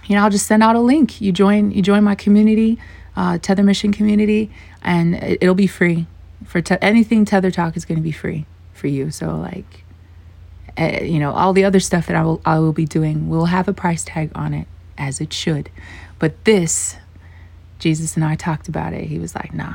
you 0.06 0.16
know, 0.16 0.22
I'll 0.22 0.30
just 0.30 0.46
send 0.46 0.62
out 0.62 0.76
a 0.76 0.80
link. 0.80 1.20
You 1.20 1.32
join, 1.32 1.70
you 1.70 1.82
join 1.82 2.04
my 2.04 2.14
community, 2.14 2.78
uh, 3.16 3.38
Tether 3.38 3.62
Mission 3.62 3.92
community, 3.92 4.50
and 4.82 5.14
it, 5.14 5.42
will 5.42 5.54
be 5.54 5.66
free. 5.66 6.06
For 6.44 6.60
te- 6.60 6.76
anything 6.80 7.24
Tether 7.24 7.50
Talk 7.50 7.76
is 7.76 7.84
going 7.84 7.98
to 7.98 8.02
be 8.02 8.12
free 8.12 8.46
for 8.72 8.86
you. 8.86 9.10
So 9.10 9.36
like, 9.36 9.84
uh, 10.78 11.02
you 11.02 11.18
know, 11.18 11.32
all 11.32 11.52
the 11.52 11.64
other 11.64 11.80
stuff 11.80 12.06
that 12.06 12.16
I 12.16 12.22
will 12.22 12.40
I 12.44 12.58
will 12.58 12.72
be 12.72 12.84
doing 12.84 13.28
will 13.28 13.46
have 13.46 13.66
a 13.66 13.72
price 13.72 14.04
tag 14.04 14.30
on 14.34 14.54
it, 14.54 14.68
as 14.98 15.20
it 15.20 15.32
should. 15.32 15.70
But 16.18 16.44
this, 16.44 16.96
Jesus 17.78 18.16
and 18.16 18.24
I 18.24 18.36
talked 18.36 18.68
about 18.68 18.92
it. 18.92 19.04
He 19.06 19.18
was 19.18 19.34
like, 19.34 19.54
"Nah, 19.54 19.74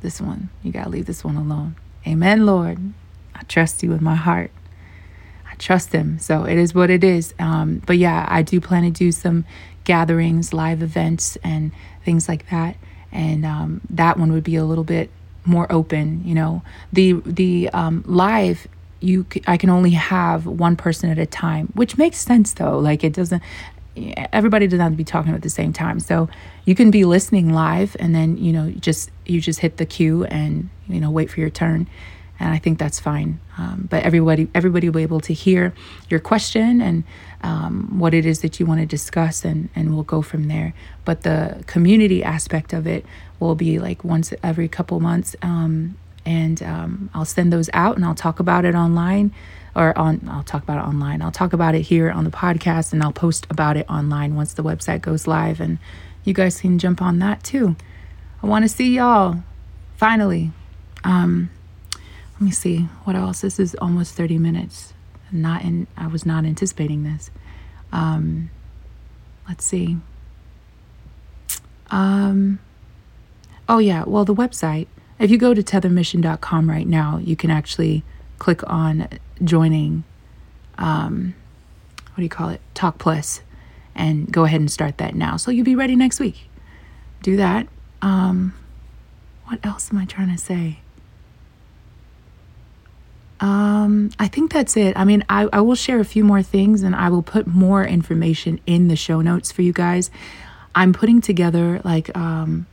this 0.00 0.20
one, 0.20 0.48
you 0.62 0.72
gotta 0.72 0.88
leave 0.88 1.06
this 1.06 1.22
one 1.22 1.36
alone." 1.36 1.76
Amen, 2.06 2.46
Lord. 2.46 2.78
I 3.34 3.42
trust 3.44 3.82
you 3.82 3.90
with 3.90 4.00
my 4.00 4.14
heart 4.14 4.50
trust 5.60 5.92
him. 5.92 6.18
So 6.18 6.44
it 6.44 6.58
is 6.58 6.74
what 6.74 6.90
it 6.90 7.04
is. 7.04 7.34
Um, 7.38 7.82
but 7.86 7.98
yeah, 7.98 8.26
I 8.28 8.42
do 8.42 8.60
plan 8.60 8.82
to 8.82 8.90
do 8.90 9.12
some 9.12 9.44
gatherings, 9.84 10.52
live 10.52 10.82
events, 10.82 11.38
and 11.44 11.70
things 12.04 12.28
like 12.28 12.50
that. 12.50 12.76
And 13.12 13.46
um, 13.46 13.80
that 13.90 14.18
one 14.18 14.32
would 14.32 14.44
be 14.44 14.56
a 14.56 14.64
little 14.64 14.84
bit 14.84 15.10
more 15.44 15.70
open. 15.70 16.22
You 16.24 16.34
know, 16.34 16.62
the 16.92 17.12
the 17.24 17.70
um, 17.70 18.02
live 18.06 18.66
you 19.00 19.26
I 19.46 19.56
can 19.56 19.70
only 19.70 19.90
have 19.90 20.46
one 20.46 20.76
person 20.76 21.10
at 21.10 21.18
a 21.18 21.26
time, 21.26 21.68
which 21.74 21.96
makes 21.96 22.18
sense 22.18 22.52
though. 22.52 22.78
Like 22.78 23.04
it 23.04 23.12
doesn't 23.12 23.42
everybody 24.32 24.66
doesn't 24.66 24.80
have 24.80 24.92
to 24.92 24.96
be 24.96 25.04
talking 25.04 25.34
at 25.34 25.42
the 25.42 25.50
same 25.50 25.72
time. 25.72 26.00
So 26.00 26.28
you 26.64 26.74
can 26.74 26.90
be 26.90 27.04
listening 27.04 27.52
live 27.52 27.96
and 27.98 28.14
then, 28.14 28.36
you 28.38 28.52
know, 28.52 28.70
just 28.70 29.10
you 29.26 29.40
just 29.40 29.60
hit 29.60 29.76
the 29.78 29.86
queue 29.86 30.24
and, 30.24 30.70
you 30.88 31.00
know, 31.00 31.10
wait 31.10 31.30
for 31.30 31.40
your 31.40 31.50
turn. 31.50 31.88
And 32.40 32.54
I 32.54 32.58
think 32.58 32.78
that's 32.78 32.98
fine. 32.98 33.38
Um, 33.58 33.86
but 33.90 34.02
everybody 34.02 34.48
everybody 34.54 34.88
will 34.88 34.94
be 34.94 35.02
able 35.02 35.20
to 35.20 35.34
hear 35.34 35.74
your 36.08 36.20
question 36.20 36.80
and 36.80 37.04
um, 37.42 37.98
what 37.98 38.14
it 38.14 38.24
is 38.24 38.40
that 38.40 38.58
you 38.58 38.66
want 38.66 38.80
to 38.80 38.86
discuss 38.86 39.44
and, 39.44 39.68
and 39.76 39.94
we'll 39.94 40.02
go 40.02 40.22
from 40.22 40.48
there. 40.48 40.72
But 41.04 41.22
the 41.22 41.62
community 41.66 42.24
aspect 42.24 42.72
of 42.72 42.86
it 42.86 43.04
will 43.38 43.54
be 43.54 43.78
like 43.78 44.02
once 44.04 44.32
every 44.42 44.68
couple 44.68 44.98
months. 45.00 45.36
Um, 45.42 45.96
and 46.24 46.62
um, 46.62 47.10
I'll 47.14 47.24
send 47.24 47.52
those 47.52 47.68
out 47.72 47.96
and 47.96 48.04
I'll 48.04 48.14
talk 48.14 48.40
about 48.40 48.64
it 48.64 48.74
online 48.74 49.32
or 49.74 49.96
on 49.96 50.28
I'll 50.30 50.42
talk 50.42 50.62
about 50.62 50.78
it 50.78 50.88
online. 50.88 51.22
I'll 51.22 51.30
talk 51.30 51.52
about 51.52 51.74
it 51.74 51.82
here 51.82 52.10
on 52.10 52.24
the 52.24 52.30
podcast 52.30 52.92
and 52.92 53.02
I'll 53.02 53.12
post 53.12 53.46
about 53.50 53.76
it 53.76 53.88
online 53.88 54.34
once 54.34 54.54
the 54.54 54.62
website 54.62 55.02
goes 55.02 55.26
live 55.26 55.60
and 55.60 55.78
you 56.24 56.34
guys 56.34 56.60
can 56.60 56.78
jump 56.78 57.00
on 57.00 57.18
that 57.20 57.42
too. 57.42 57.76
I 58.42 58.46
want 58.46 58.64
to 58.64 58.68
see 58.68 58.96
y'all 58.96 59.42
finally. 59.96 60.52
Um 61.04 61.50
let 62.40 62.44
me 62.46 62.50
see 62.52 62.78
what 63.04 63.14
else. 63.14 63.42
This 63.42 63.60
is 63.60 63.74
almost 63.76 64.14
30 64.14 64.38
minutes. 64.38 64.94
Not 65.30 65.62
in 65.62 65.86
I 65.96 66.06
was 66.06 66.24
not 66.24 66.46
anticipating 66.46 67.04
this. 67.04 67.30
Um 67.92 68.50
let's 69.46 69.64
see. 69.64 69.98
Um 71.90 72.60
oh 73.68 73.78
yeah, 73.78 74.04
well 74.06 74.24
the 74.24 74.34
website. 74.34 74.86
If 75.18 75.30
you 75.30 75.36
go 75.36 75.52
to 75.52 75.62
tethermission.com 75.62 76.70
right 76.70 76.86
now, 76.86 77.18
you 77.18 77.36
can 77.36 77.50
actually 77.50 78.02
click 78.38 78.62
on 78.66 79.06
joining, 79.44 80.04
um, 80.78 81.34
what 82.08 82.16
do 82.16 82.22
you 82.22 82.30
call 82.30 82.48
it, 82.48 82.62
Talk 82.72 82.96
Plus, 82.96 83.42
and 83.94 84.32
go 84.32 84.44
ahead 84.44 84.60
and 84.60 84.70
start 84.70 84.96
that 84.96 85.14
now. 85.14 85.36
So 85.36 85.50
you'll 85.50 85.66
be 85.66 85.74
ready 85.74 85.94
next 85.94 86.20
week. 86.20 86.48
Do 87.22 87.36
that. 87.36 87.68
Um, 88.00 88.54
what 89.44 89.58
else 89.62 89.92
am 89.92 89.98
I 89.98 90.06
trying 90.06 90.32
to 90.32 90.38
say? 90.38 90.78
Um, 93.40 94.10
I 94.18 94.28
think 94.28 94.52
that's 94.52 94.76
it. 94.76 94.96
I 94.96 95.04
mean, 95.04 95.24
I, 95.28 95.48
I 95.52 95.60
will 95.60 95.74
share 95.74 95.98
a 95.98 96.04
few 96.04 96.24
more 96.24 96.42
things 96.42 96.82
and 96.82 96.94
I 96.94 97.08
will 97.08 97.22
put 97.22 97.46
more 97.46 97.84
information 97.84 98.60
in 98.66 98.88
the 98.88 98.96
show 98.96 99.22
notes 99.22 99.50
for 99.50 99.62
you 99.62 99.72
guys. 99.72 100.10
I'm 100.74 100.92
putting 100.92 101.20
together 101.20 101.80
like 101.82 102.16
um, 102.16 102.66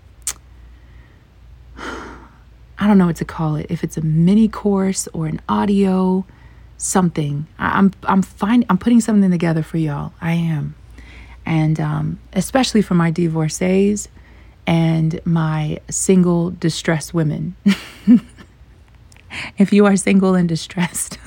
I 1.78 2.86
don't 2.86 2.98
know 2.98 3.08
what 3.08 3.16
to 3.18 3.26
call 3.26 3.56
it. 3.56 3.68
If 3.70 3.84
it's 3.84 3.98
a 3.98 4.02
mini 4.02 4.48
course 4.48 5.08
or 5.14 5.26
an 5.26 5.42
audio, 5.48 6.26
something. 6.78 7.48
I, 7.58 7.80
am 7.80 7.94
I'm 8.04 8.22
fine. 8.22 8.66
I'm 8.70 8.78
putting 8.78 9.02
something 9.02 9.32
together 9.32 9.64
for 9.64 9.78
y'all. 9.78 10.14
I 10.22 10.34
am, 10.34 10.76
and 11.46 11.80
um, 11.80 12.20
especially 12.34 12.82
for 12.82 12.94
my 12.94 13.12
divorcees 13.12 14.10
and 14.66 15.20
my 15.26 15.80
single 15.90 16.52
distressed 16.52 17.14
women. 17.14 17.56
if 19.58 19.74
you 19.74 19.86
are 19.86 19.96
single 19.96 20.36
and 20.36 20.48
distressed, 20.48 21.18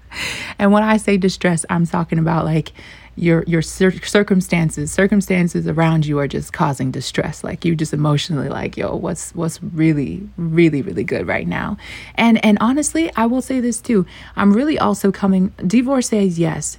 and 0.58 0.72
when 0.72 0.82
I 0.82 0.96
say 0.96 1.16
distressed, 1.16 1.66
I'm 1.70 1.86
talking 1.86 2.18
about 2.18 2.44
like 2.44 2.72
your 3.16 3.44
your 3.46 3.62
cir- 3.62 3.90
circumstances. 4.04 4.90
Circumstances 4.90 5.66
around 5.66 6.06
you 6.06 6.18
are 6.18 6.28
just 6.28 6.52
causing 6.52 6.90
distress. 6.90 7.44
Like 7.44 7.64
you 7.64 7.76
just 7.76 7.92
emotionally 7.92 8.48
like 8.48 8.76
yo 8.76 8.96
what's 8.96 9.34
what's 9.34 9.62
really 9.62 10.28
really 10.36 10.82
really 10.82 11.04
good 11.04 11.26
right 11.26 11.46
now? 11.46 11.76
And 12.14 12.42
and 12.44 12.56
honestly 12.60 13.10
i 13.16 13.26
will 13.26 13.42
say 13.42 13.60
this 13.60 13.80
too. 13.80 14.06
I'm 14.36 14.52
really 14.52 14.78
also 14.78 15.12
coming 15.12 15.52
divorcees 15.66 16.38
yes 16.38 16.78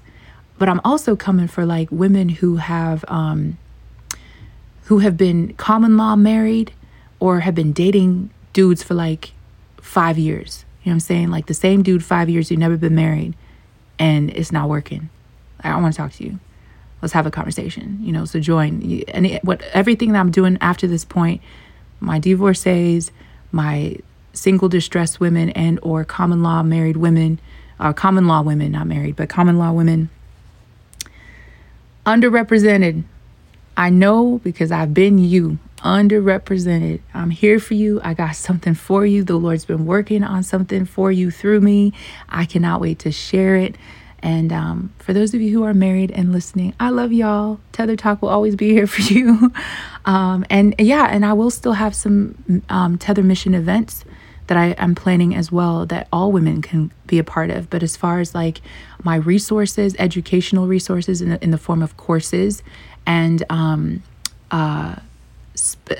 but 0.57 0.69
i'm 0.69 0.81
also 0.83 1.15
coming 1.15 1.47
for 1.47 1.65
like 1.65 1.91
women 1.91 2.29
who 2.29 2.57
have 2.57 3.03
um 3.07 3.57
who 4.83 4.99
have 4.99 5.17
been 5.17 5.53
common 5.55 5.97
law 5.97 6.15
married 6.15 6.73
or 7.19 7.41
have 7.41 7.55
been 7.55 7.73
dating 7.73 8.29
dudes 8.51 8.83
for 8.83 8.93
like 8.93 9.31
five 9.81 10.17
years 10.17 10.62
you 10.83 10.89
know 10.89 10.91
what 10.91 10.93
i'm 10.95 10.99
saying 10.99 11.29
like 11.29 11.47
the 11.47 11.53
same 11.53 11.83
dude 11.83 12.03
five 12.03 12.29
years 12.29 12.51
you've 12.51 12.59
never 12.59 12.77
been 12.77 12.95
married 12.95 13.33
and 13.99 14.29
it's 14.31 14.51
not 14.51 14.69
working 14.69 15.09
I 15.63 15.79
want 15.79 15.93
to 15.93 15.97
talk 15.97 16.11
to 16.13 16.23
you. 16.23 16.39
Let's 17.01 17.13
have 17.13 17.25
a 17.25 17.31
conversation. 17.31 17.99
You 18.01 18.11
know, 18.11 18.25
so 18.25 18.39
join. 18.39 18.81
It, 18.83 19.43
what 19.43 19.61
everything 19.73 20.11
that 20.13 20.19
I'm 20.19 20.31
doing 20.31 20.57
after 20.61 20.87
this 20.87 21.05
point, 21.05 21.41
my 21.99 22.19
divorcees, 22.19 23.11
my 23.51 23.97
single 24.33 24.69
distressed 24.69 25.19
women, 25.19 25.49
and 25.51 25.79
or 25.81 26.03
common 26.03 26.43
law 26.43 26.63
married 26.63 26.97
women, 26.97 27.39
or 27.79 27.87
uh, 27.87 27.93
common 27.93 28.27
law 28.27 28.41
women, 28.41 28.71
not 28.71 28.87
married, 28.87 29.15
but 29.15 29.29
common 29.29 29.57
law 29.57 29.71
women, 29.71 30.09
underrepresented. 32.05 33.03
I 33.75 33.89
know 33.89 34.39
because 34.43 34.71
I've 34.71 34.93
been 34.93 35.17
you, 35.17 35.57
underrepresented. 35.83 37.01
I'm 37.13 37.29
here 37.29 37.59
for 37.59 37.73
you. 37.73 37.99
I 38.03 38.13
got 38.13 38.35
something 38.35 38.73
for 38.73 39.05
you. 39.05 39.23
The 39.23 39.35
Lord's 39.35 39.65
been 39.65 39.85
working 39.85 40.23
on 40.23 40.43
something 40.43 40.85
for 40.85 41.11
you 41.11 41.29
through 41.29 41.61
me. 41.61 41.93
I 42.29 42.45
cannot 42.45 42.81
wait 42.81 42.99
to 42.99 43.11
share 43.11 43.55
it. 43.55 43.75
And 44.19 44.53
um, 44.53 44.93
for 44.99 45.11
those 45.11 45.33
of 45.33 45.41
you 45.41 45.51
who 45.51 45.63
are 45.65 45.73
married 45.73 46.09
and 46.11 46.31
listening, 46.31 46.73
I 46.79 46.89
love 46.89 47.11
y'all. 47.11 47.59
Tether 47.73 47.97
Talk 47.97 48.21
will 48.21 48.29
always 48.29 48.55
be 48.55 48.69
here 48.73 48.87
for 48.87 49.01
you. 49.01 49.51
um, 50.05 50.45
and 50.49 50.73
yeah, 50.79 51.07
and 51.11 51.25
I 51.25 51.33
will 51.33 51.51
still 51.51 51.73
have 51.73 51.93
some 51.93 52.63
um, 52.69 52.97
Tether 52.97 53.23
Mission 53.23 53.53
events 53.53 54.05
that 54.47 54.57
I 54.57 54.67
am 54.71 54.95
planning 54.95 55.35
as 55.35 55.51
well 55.51 55.85
that 55.87 56.07
all 56.11 56.31
women 56.31 56.61
can 56.61 56.91
be 57.07 57.19
a 57.19 57.23
part 57.23 57.49
of. 57.49 57.69
But 57.69 57.83
as 57.83 57.95
far 57.95 58.19
as 58.19 58.33
like 58.33 58.61
my 59.03 59.15
resources, 59.15 59.95
educational 59.99 60.67
resources 60.67 61.21
in 61.21 61.29
the, 61.29 61.43
in 61.43 61.51
the 61.51 61.57
form 61.57 61.81
of 61.81 61.97
courses 61.97 62.63
and 63.05 63.43
um, 63.49 64.03
uh, 64.51 64.95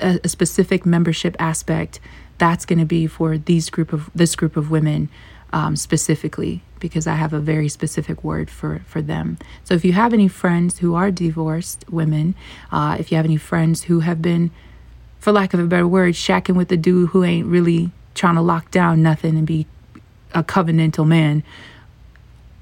a 0.00 0.28
specific 0.28 0.84
membership 0.84 1.36
aspect, 1.38 2.00
that's 2.38 2.64
going 2.64 2.78
to 2.78 2.84
be 2.84 3.06
for 3.06 3.38
these 3.38 3.70
group 3.70 3.92
of 3.92 4.10
this 4.14 4.34
group 4.34 4.56
of 4.56 4.70
women 4.70 5.08
um, 5.52 5.76
specifically 5.76 6.62
because 6.80 7.06
I 7.06 7.14
have 7.14 7.32
a 7.32 7.38
very 7.38 7.68
specific 7.68 8.22
word 8.22 8.50
for, 8.50 8.82
for 8.86 9.00
them. 9.00 9.38
So 9.62 9.72
if 9.72 9.86
you 9.86 9.94
have 9.94 10.12
any 10.12 10.28
friends 10.28 10.80
who 10.80 10.94
are 10.94 11.10
divorced 11.10 11.84
women, 11.88 12.34
uh, 12.70 12.96
if 12.98 13.10
you 13.10 13.16
have 13.16 13.24
any 13.24 13.38
friends 13.38 13.84
who 13.84 14.00
have 14.00 14.20
been, 14.20 14.50
for 15.18 15.32
lack 15.32 15.54
of 15.54 15.60
a 15.60 15.64
better 15.64 15.88
word, 15.88 16.14
shacking 16.14 16.56
with 16.56 16.70
a 16.72 16.76
dude 16.76 17.10
who 17.10 17.24
ain't 17.24 17.46
really 17.46 17.90
trying 18.14 18.34
to 18.34 18.42
lock 18.42 18.70
down 18.70 19.02
nothing 19.02 19.38
and 19.38 19.46
be 19.46 19.66
a 20.34 20.42
covenantal 20.42 21.06
man, 21.06 21.42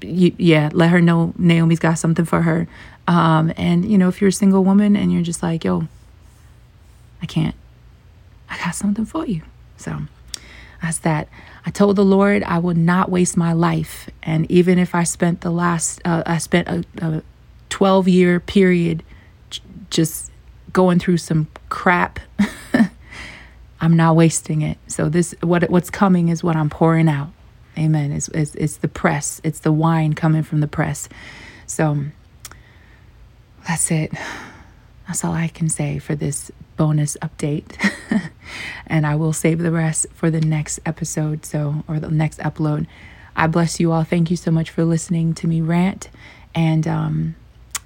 you, 0.01 0.33
yeah, 0.37 0.69
let 0.71 0.89
her 0.91 1.01
know 1.01 1.33
Naomi's 1.37 1.79
got 1.79 1.95
something 1.95 2.23
for 2.23 2.43
her. 2.43 2.67
Um, 3.07 3.51
and, 3.57 3.83
you 3.83 3.97
know, 3.97 4.07
if 4.07 4.21
you're 4.21 4.29
a 4.29 4.31
single 4.31 4.63
woman 4.63 4.95
and 4.95 5.11
you're 5.11 5.23
just 5.23 5.43
like, 5.43 5.65
yo, 5.65 5.87
I 7.23 7.25
can't, 7.25 7.55
I 8.49 8.57
got 8.57 8.75
something 8.75 9.05
for 9.05 9.25
you. 9.25 9.41
So 9.77 9.97
that's 10.81 10.97
that. 10.99 11.29
I 11.65 11.71
told 11.71 11.95
the 11.95 12.03
Lord 12.03 12.43
I 12.43 12.59
would 12.59 12.75
not 12.75 13.09
waste 13.09 13.37
my 13.37 13.53
life. 13.53 14.09
And 14.21 14.51
even 14.51 14.77
if 14.77 14.93
I 14.93 15.03
spent 15.03 15.39
the 15.39 15.49
last, 15.49 16.01
uh, 16.03 16.23
I 16.25 16.37
spent 16.37 16.67
a, 16.67 16.83
a 16.97 17.23
12 17.69 18.09
year 18.09 18.39
period 18.41 19.03
just 19.89 20.31
going 20.73 20.99
through 20.99 21.17
some 21.17 21.47
crap, 21.69 22.19
I'm 23.81 23.95
not 23.95 24.17
wasting 24.17 24.61
it. 24.61 24.77
So 24.87 25.07
this, 25.07 25.33
what 25.41 25.69
what's 25.69 25.89
coming 25.89 26.27
is 26.27 26.43
what 26.43 26.57
I'm 26.57 26.69
pouring 26.69 27.07
out. 27.07 27.29
Amen. 27.77 28.11
It's, 28.11 28.27
it's, 28.29 28.53
it's 28.55 28.77
the 28.77 28.89
press. 28.89 29.39
It's 29.45 29.59
the 29.59 29.71
wine 29.71 30.13
coming 30.13 30.43
from 30.43 30.59
the 30.59 30.67
press. 30.67 31.07
So 31.67 32.03
that's 33.65 33.89
it. 33.91 34.11
That's 35.05 35.25
all 35.25 35.33
I 35.33 35.49
can 35.49 35.67
say 35.67 35.99
for 35.99 36.15
this 36.15 36.49
bonus 36.77 37.17
update. 37.21 37.77
and 38.87 39.05
I 39.05 39.15
will 39.15 39.33
save 39.33 39.59
the 39.59 39.71
rest 39.71 40.07
for 40.13 40.29
the 40.29 40.41
next 40.41 40.79
episode, 40.85 41.45
so 41.45 41.83
or 41.87 41.99
the 41.99 42.09
next 42.09 42.39
upload. 42.39 42.87
I 43.35 43.47
bless 43.47 43.79
you 43.79 43.91
all. 43.91 44.03
Thank 44.03 44.29
you 44.29 44.37
so 44.37 44.51
much 44.51 44.69
for 44.69 44.83
listening 44.83 45.33
to 45.35 45.47
me 45.47 45.61
rant 45.61 46.09
and 46.53 46.87
um 46.87 47.35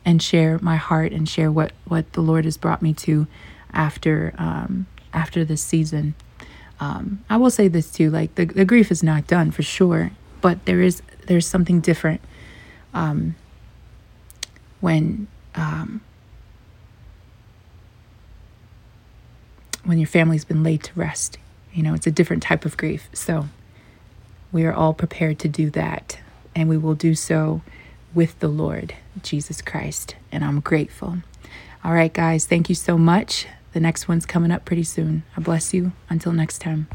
and 0.05 0.21
share 0.21 0.59
my 0.61 0.75
heart 0.75 1.11
and 1.11 1.27
share 1.27 1.51
what 1.51 1.71
what 1.85 2.13
the 2.13 2.21
Lord 2.21 2.45
has 2.45 2.57
brought 2.57 2.81
me 2.81 2.93
to 2.93 3.27
after 3.73 4.33
um 4.37 4.87
after 5.13 5.45
this 5.45 5.61
season. 5.61 6.15
Um 6.79 7.23
I 7.29 7.37
will 7.37 7.49
say 7.49 7.67
this 7.67 7.91
too, 7.91 8.09
like 8.09 8.35
the 8.35 8.45
the 8.45 8.65
grief 8.65 8.91
is 8.91 9.03
not 9.03 9.27
done 9.27 9.51
for 9.51 9.63
sure, 9.63 10.11
but 10.41 10.65
there 10.65 10.81
is 10.81 11.01
there's 11.27 11.47
something 11.47 11.79
different 11.79 12.21
um 12.93 13.35
when 14.79 15.27
um 15.55 16.01
when 19.87 19.97
your 19.97 20.07
family's 20.07 20.45
been 20.45 20.63
laid 20.63 20.83
to 20.83 20.91
rest. 20.95 21.37
You 21.73 21.81
know, 21.81 21.93
it's 21.93 22.07
a 22.07 22.11
different 22.11 22.43
type 22.43 22.65
of 22.65 22.75
grief. 22.75 23.09
So 23.13 23.47
we 24.51 24.65
are 24.65 24.73
all 24.73 24.93
prepared 24.93 25.39
to 25.39 25.47
do 25.47 25.69
that. 25.71 26.19
And 26.55 26.67
we 26.67 26.77
will 26.77 26.95
do 26.95 27.15
so 27.15 27.61
with 28.13 28.37
the 28.39 28.47
Lord 28.47 28.95
Jesus 29.23 29.61
Christ. 29.61 30.15
And 30.31 30.43
I'm 30.43 30.59
grateful. 30.59 31.19
All 31.83 31.93
right, 31.93 32.13
guys, 32.13 32.45
thank 32.45 32.67
you 32.67 32.75
so 32.75 32.97
much. 32.97 33.47
The 33.71 33.79
next 33.79 34.07
one's 34.07 34.25
coming 34.25 34.51
up 34.51 34.65
pretty 34.65 34.83
soon. 34.83 35.23
I 35.37 35.41
bless 35.41 35.73
you. 35.73 35.93
Until 36.09 36.33
next 36.33 36.59
time. 36.59 36.87